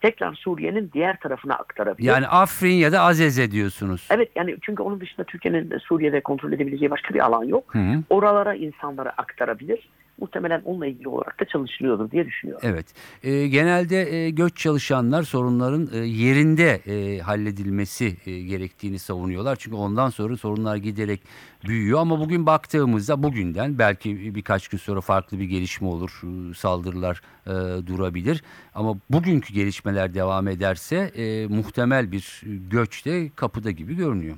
tekrar 0.04 0.34
Suriye'nin 0.34 0.92
diğer 0.94 1.20
tarafına 1.20 1.54
aktarabilir. 1.54 2.08
Yani 2.08 2.28
Afrin 2.28 2.76
ya 2.76 2.92
da 2.92 3.02
Azeze 3.02 3.52
diyorsunuz. 3.52 4.08
Evet 4.12 4.30
yani 4.36 4.58
çünkü 4.62 4.84
onun 4.84 5.00
dışında 5.00 5.24
Türkiye'nin 5.24 5.72
de 5.72 5.80
Suriye'de 5.80 6.22
kontrol 6.22 6.52
edebileceği 6.52 6.92
başka 6.92 7.14
bir 7.14 7.20
alan 7.20 7.44
yok. 7.44 7.64
Hı 7.76 7.80
hı. 7.80 8.04
Oralara 8.10 8.56
insanları 8.56 9.10
aktarabilir. 9.10 9.90
Muhtemelen 10.22 10.62
onunla 10.66 10.88
ilgili 10.88 11.08
olarak 11.08 11.40
da 11.40 11.46
çalışılıyordur 11.46 12.12
diye 12.12 12.26
düşünüyorum. 12.26 12.70
Evet. 12.72 12.86
Ee, 13.24 13.48
genelde 13.48 14.16
e, 14.16 14.30
göç 14.30 14.58
çalışanlar 14.58 15.24
sorunların 15.24 15.90
e, 15.94 15.98
yerinde 15.98 16.70
e, 16.88 17.20
halledilmesi 17.20 18.18
e, 18.26 18.42
gerektiğini 18.42 19.00
savunuyorlar. 19.00 19.56
Çünkü 19.56 19.78
ondan 19.78 20.10
sonra 20.10 20.38
sorunlar 20.38 20.76
giderek 20.76 21.22
büyüyor. 21.68 22.00
Ama 22.00 22.20
bugün 22.20 22.46
baktığımızda 22.46 23.24
bugünden 23.24 23.80
belki 23.80 24.36
birkaç 24.36 24.68
gün 24.68 24.78
sonra 24.78 25.02
farklı 25.02 25.40
bir 25.40 25.46
gelişme 25.46 25.88
olur. 25.88 26.22
e, 26.24 26.54
Saldırılar 26.54 27.22
e, 27.48 27.88
durabilir. 27.88 28.44
Ama 28.76 28.98
bugünkü 29.10 29.54
gelişmeler 29.54 30.14
devam 30.14 30.48
ederse 30.48 30.96
e, 30.96 31.48
muhtemel 31.48 32.12
bir 32.12 32.42
göç 32.70 33.06
de 33.06 33.30
kapıda 33.36 33.72
gibi 33.72 33.96
görünüyor. 33.96 34.38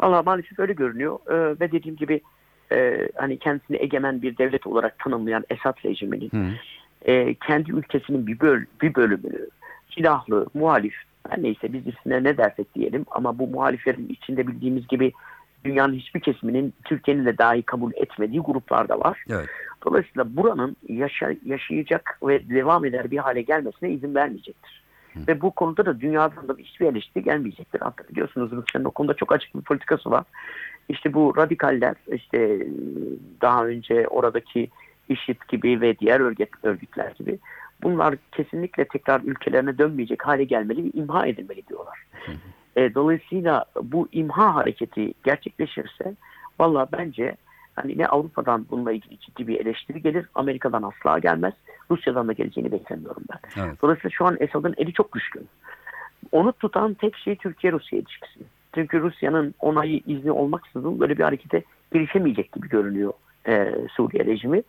Valla 0.00 0.22
maalesef 0.22 0.58
öyle 0.58 0.72
görünüyor. 0.72 1.18
Ee, 1.30 1.60
ve 1.60 1.72
dediğim 1.72 1.96
gibi 1.96 2.20
e, 2.72 3.08
hani 3.16 3.38
kendisini 3.38 3.76
egemen 3.76 4.22
bir 4.22 4.38
devlet 4.38 4.66
olarak 4.66 4.98
tanımlayan 4.98 5.44
Esad 5.50 5.84
rejiminin 5.84 6.30
Hı. 6.30 6.46
e, 7.12 7.34
kendi 7.34 7.72
ülkesinin 7.72 8.26
bir, 8.26 8.40
böl 8.40 8.64
bir 8.82 8.94
bölümünü 8.94 9.48
silahlı, 9.94 10.46
muhalif, 10.54 10.94
her 11.28 11.42
neyse 11.42 11.72
biz 11.72 11.86
üstüne 11.86 12.24
ne 12.24 12.36
dersek 12.36 12.74
diyelim 12.74 13.06
ama 13.10 13.38
bu 13.38 13.46
muhaliflerin 13.46 14.08
içinde 14.08 14.46
bildiğimiz 14.46 14.88
gibi 14.88 15.12
dünyanın 15.64 15.94
hiçbir 15.94 16.20
kesiminin 16.20 16.74
Türkiye'nin 16.84 17.26
de 17.26 17.38
dahi 17.38 17.62
kabul 17.62 17.92
etmediği 17.94 18.40
gruplar 18.40 18.88
da 18.88 19.00
var. 19.00 19.24
Evet. 19.30 19.48
Dolayısıyla 19.84 20.36
buranın 20.36 20.76
yaşa- 20.88 21.36
yaşayacak 21.46 22.18
ve 22.22 22.48
devam 22.48 22.84
eder 22.84 23.10
bir 23.10 23.18
hale 23.18 23.42
gelmesine 23.42 23.90
izin 23.90 24.14
vermeyecektir. 24.14 24.82
Ve 25.28 25.40
bu 25.40 25.50
konuda 25.50 25.86
da 25.86 26.00
dünyadan 26.00 26.48
da 26.48 26.54
hiçbir 26.58 26.86
eleştiri 26.86 27.24
gelmeyecektir. 27.24 27.80
Hatta 27.80 28.08
biliyorsunuz 28.08 28.52
Rusya'nın 28.52 28.84
o 28.84 28.90
konuda 28.90 29.14
çok 29.14 29.32
açık 29.32 29.54
bir 29.54 29.60
politikası 29.60 30.10
var. 30.10 30.24
İşte 30.90 31.14
bu 31.14 31.36
radikaller 31.36 31.94
işte 32.12 32.66
daha 33.42 33.66
önce 33.66 34.08
oradaki 34.08 34.68
IŞİD 35.08 35.36
gibi 35.48 35.80
ve 35.80 35.98
diğer 35.98 36.20
örgüt, 36.20 36.48
örgütler 36.62 37.12
gibi 37.18 37.38
bunlar 37.82 38.14
kesinlikle 38.32 38.84
tekrar 38.84 39.20
ülkelerine 39.20 39.78
dönmeyecek 39.78 40.26
hale 40.26 40.44
gelmeli, 40.44 40.90
imha 40.90 41.26
edilmeli 41.26 41.66
diyorlar. 41.66 42.04
E, 42.76 42.94
dolayısıyla 42.94 43.64
bu 43.82 44.08
imha 44.12 44.54
hareketi 44.54 45.14
gerçekleşirse 45.24 46.14
valla 46.60 46.88
bence 46.92 47.36
hani 47.74 47.98
ne 47.98 48.06
Avrupa'dan 48.06 48.66
bununla 48.70 48.92
ilgili 48.92 49.18
ciddi 49.18 49.46
bir 49.46 49.60
eleştiri 49.60 50.02
gelir, 50.02 50.26
Amerika'dan 50.34 50.82
asla 50.82 51.18
gelmez, 51.18 51.54
Rusya'dan 51.90 52.28
da 52.28 52.32
geleceğini 52.32 52.72
beklemiyorum 52.72 53.22
ben. 53.32 53.62
Evet. 53.62 53.82
Dolayısıyla 53.82 54.10
şu 54.10 54.26
an 54.26 54.36
Esad'ın 54.40 54.74
eli 54.76 54.92
çok 54.92 55.12
güçlü. 55.12 55.42
Onu 56.32 56.52
tutan 56.52 56.94
tek 56.94 57.16
şey 57.16 57.36
Türkiye-Rusya 57.36 57.98
ilişkisi. 57.98 58.40
Çünkü 58.74 59.00
Rusya'nın 59.00 59.54
onayı 59.60 60.00
izni 60.06 60.32
olmaksızın 60.32 61.00
böyle 61.00 61.18
bir 61.18 61.24
harekete 61.24 61.62
girişemeyecek 61.92 62.52
gibi 62.52 62.68
görünüyor 62.68 63.12
e, 63.48 63.74
Suriye 63.96 64.24
rejimi. 64.24 64.62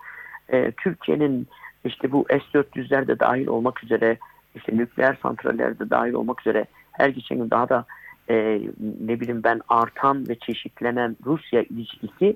E, 0.50 0.72
Türkiye'nin 0.72 1.48
işte 1.86 2.12
bu 2.12 2.26
S-400'ler 2.30 3.08
de 3.08 3.20
dahil 3.20 3.48
olmak 3.48 3.84
üzere 3.84 4.18
işte 4.56 4.78
nükleer 4.78 5.18
santraller 5.24 5.80
de 5.80 5.90
dahil 5.90 6.14
olmak 6.14 6.42
üzere 6.42 6.66
her 6.92 7.10
geçen 7.10 7.38
gün 7.38 7.50
daha 7.50 7.70
da 7.70 7.86
e, 8.30 8.62
ne 9.02 9.20
bileyim 9.20 9.44
ben 9.44 9.62
artan 9.70 10.30
ve 10.30 10.36
çeşitlenen 10.36 11.18
Rusya 11.26 11.62
ilişkisi 11.62 12.36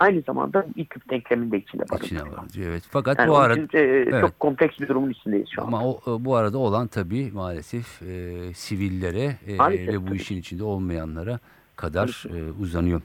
aynı 0.00 0.22
zamanda 0.22 0.66
ilk 0.76 1.10
denklemin 1.10 1.50
de 1.52 1.58
içinde 1.58 1.82
İçine 2.02 2.20
barındırıyor. 2.20 2.70
Evet. 2.70 2.82
Fakat 2.90 3.18
Yani 3.18 3.28
bu 3.28 3.36
arada 3.36 3.60
için, 3.60 3.78
e, 3.78 3.80
Evet. 3.80 4.20
çok 4.20 4.40
kompleks 4.40 4.80
bir 4.80 4.88
durumun 4.88 5.10
içindeyiz 5.10 5.48
şu 5.54 5.62
an. 5.62 5.66
Ama 5.66 5.84
o, 5.84 6.00
e, 6.06 6.24
bu 6.24 6.36
arada 6.36 6.58
olan 6.58 6.86
tabii 6.86 7.30
maalesef 7.32 8.02
e, 8.02 8.36
sivillere 8.54 9.36
e, 9.46 9.54
Maalesef 9.56 9.88
ve 9.88 10.02
bu 10.02 10.06
tabii. 10.06 10.16
işin 10.16 10.36
içinde 10.36 10.64
olmayanlara 10.64 11.38
kadar 11.76 12.24
e, 12.34 12.52
uzanıyor. 12.62 13.02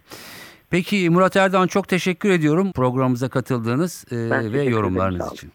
Peki 0.69 1.09
Murat 1.09 1.35
Erdoğan 1.35 1.67
çok 1.67 1.87
teşekkür 1.87 2.29
ediyorum 2.29 2.71
programımıza 2.71 3.29
katıldığınız 3.29 4.05
e, 4.11 4.15
ve 4.53 4.63
yorumlarınız 4.63 5.31
için. 5.33 5.51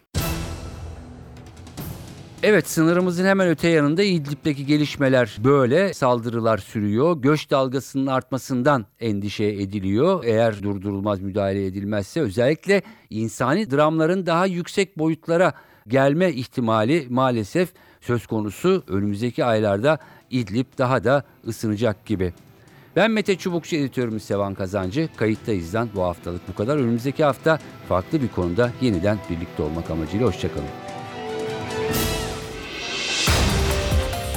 Evet 2.43 2.69
sınırımızın 2.69 3.25
hemen 3.25 3.47
öte 3.47 3.67
yanında 3.67 4.03
İdlib'deki 4.03 4.65
gelişmeler 4.65 5.37
böyle. 5.43 5.93
Saldırılar 5.93 6.57
sürüyor. 6.57 7.21
Göç 7.21 7.49
dalgasının 7.49 8.07
artmasından 8.07 8.85
endişe 8.99 9.45
ediliyor. 9.45 10.23
Eğer 10.23 10.63
durdurulmaz 10.63 11.21
müdahale 11.21 11.65
edilmezse 11.65 12.21
özellikle 12.21 12.81
insani 13.09 13.71
dramların 13.71 14.25
daha 14.25 14.45
yüksek 14.45 14.97
boyutlara 14.97 15.53
gelme 15.87 16.31
ihtimali 16.31 17.07
maalesef 17.09 17.69
söz 18.01 18.27
konusu. 18.27 18.83
Önümüzdeki 18.87 19.45
aylarda 19.45 19.99
İdlib 20.29 20.65
daha 20.77 21.03
da 21.03 21.23
ısınacak 21.47 22.05
gibi. 22.05 22.33
Ben 22.95 23.11
Mete 23.11 23.37
Çubukçu 23.37 23.75
editörümüz 23.75 24.23
Sevan 24.23 24.53
Kazancı. 24.53 25.09
Kayıttayız'dan 25.17 25.89
bu 25.95 26.01
haftalık 26.03 26.41
bu 26.47 26.55
kadar. 26.55 26.77
Önümüzdeki 26.77 27.23
hafta 27.23 27.59
farklı 27.89 28.21
bir 28.21 28.27
konuda 28.27 28.71
yeniden 28.81 29.17
birlikte 29.29 29.63
olmak 29.63 29.91
amacıyla 29.91 30.27
hoşçakalın. 30.27 30.90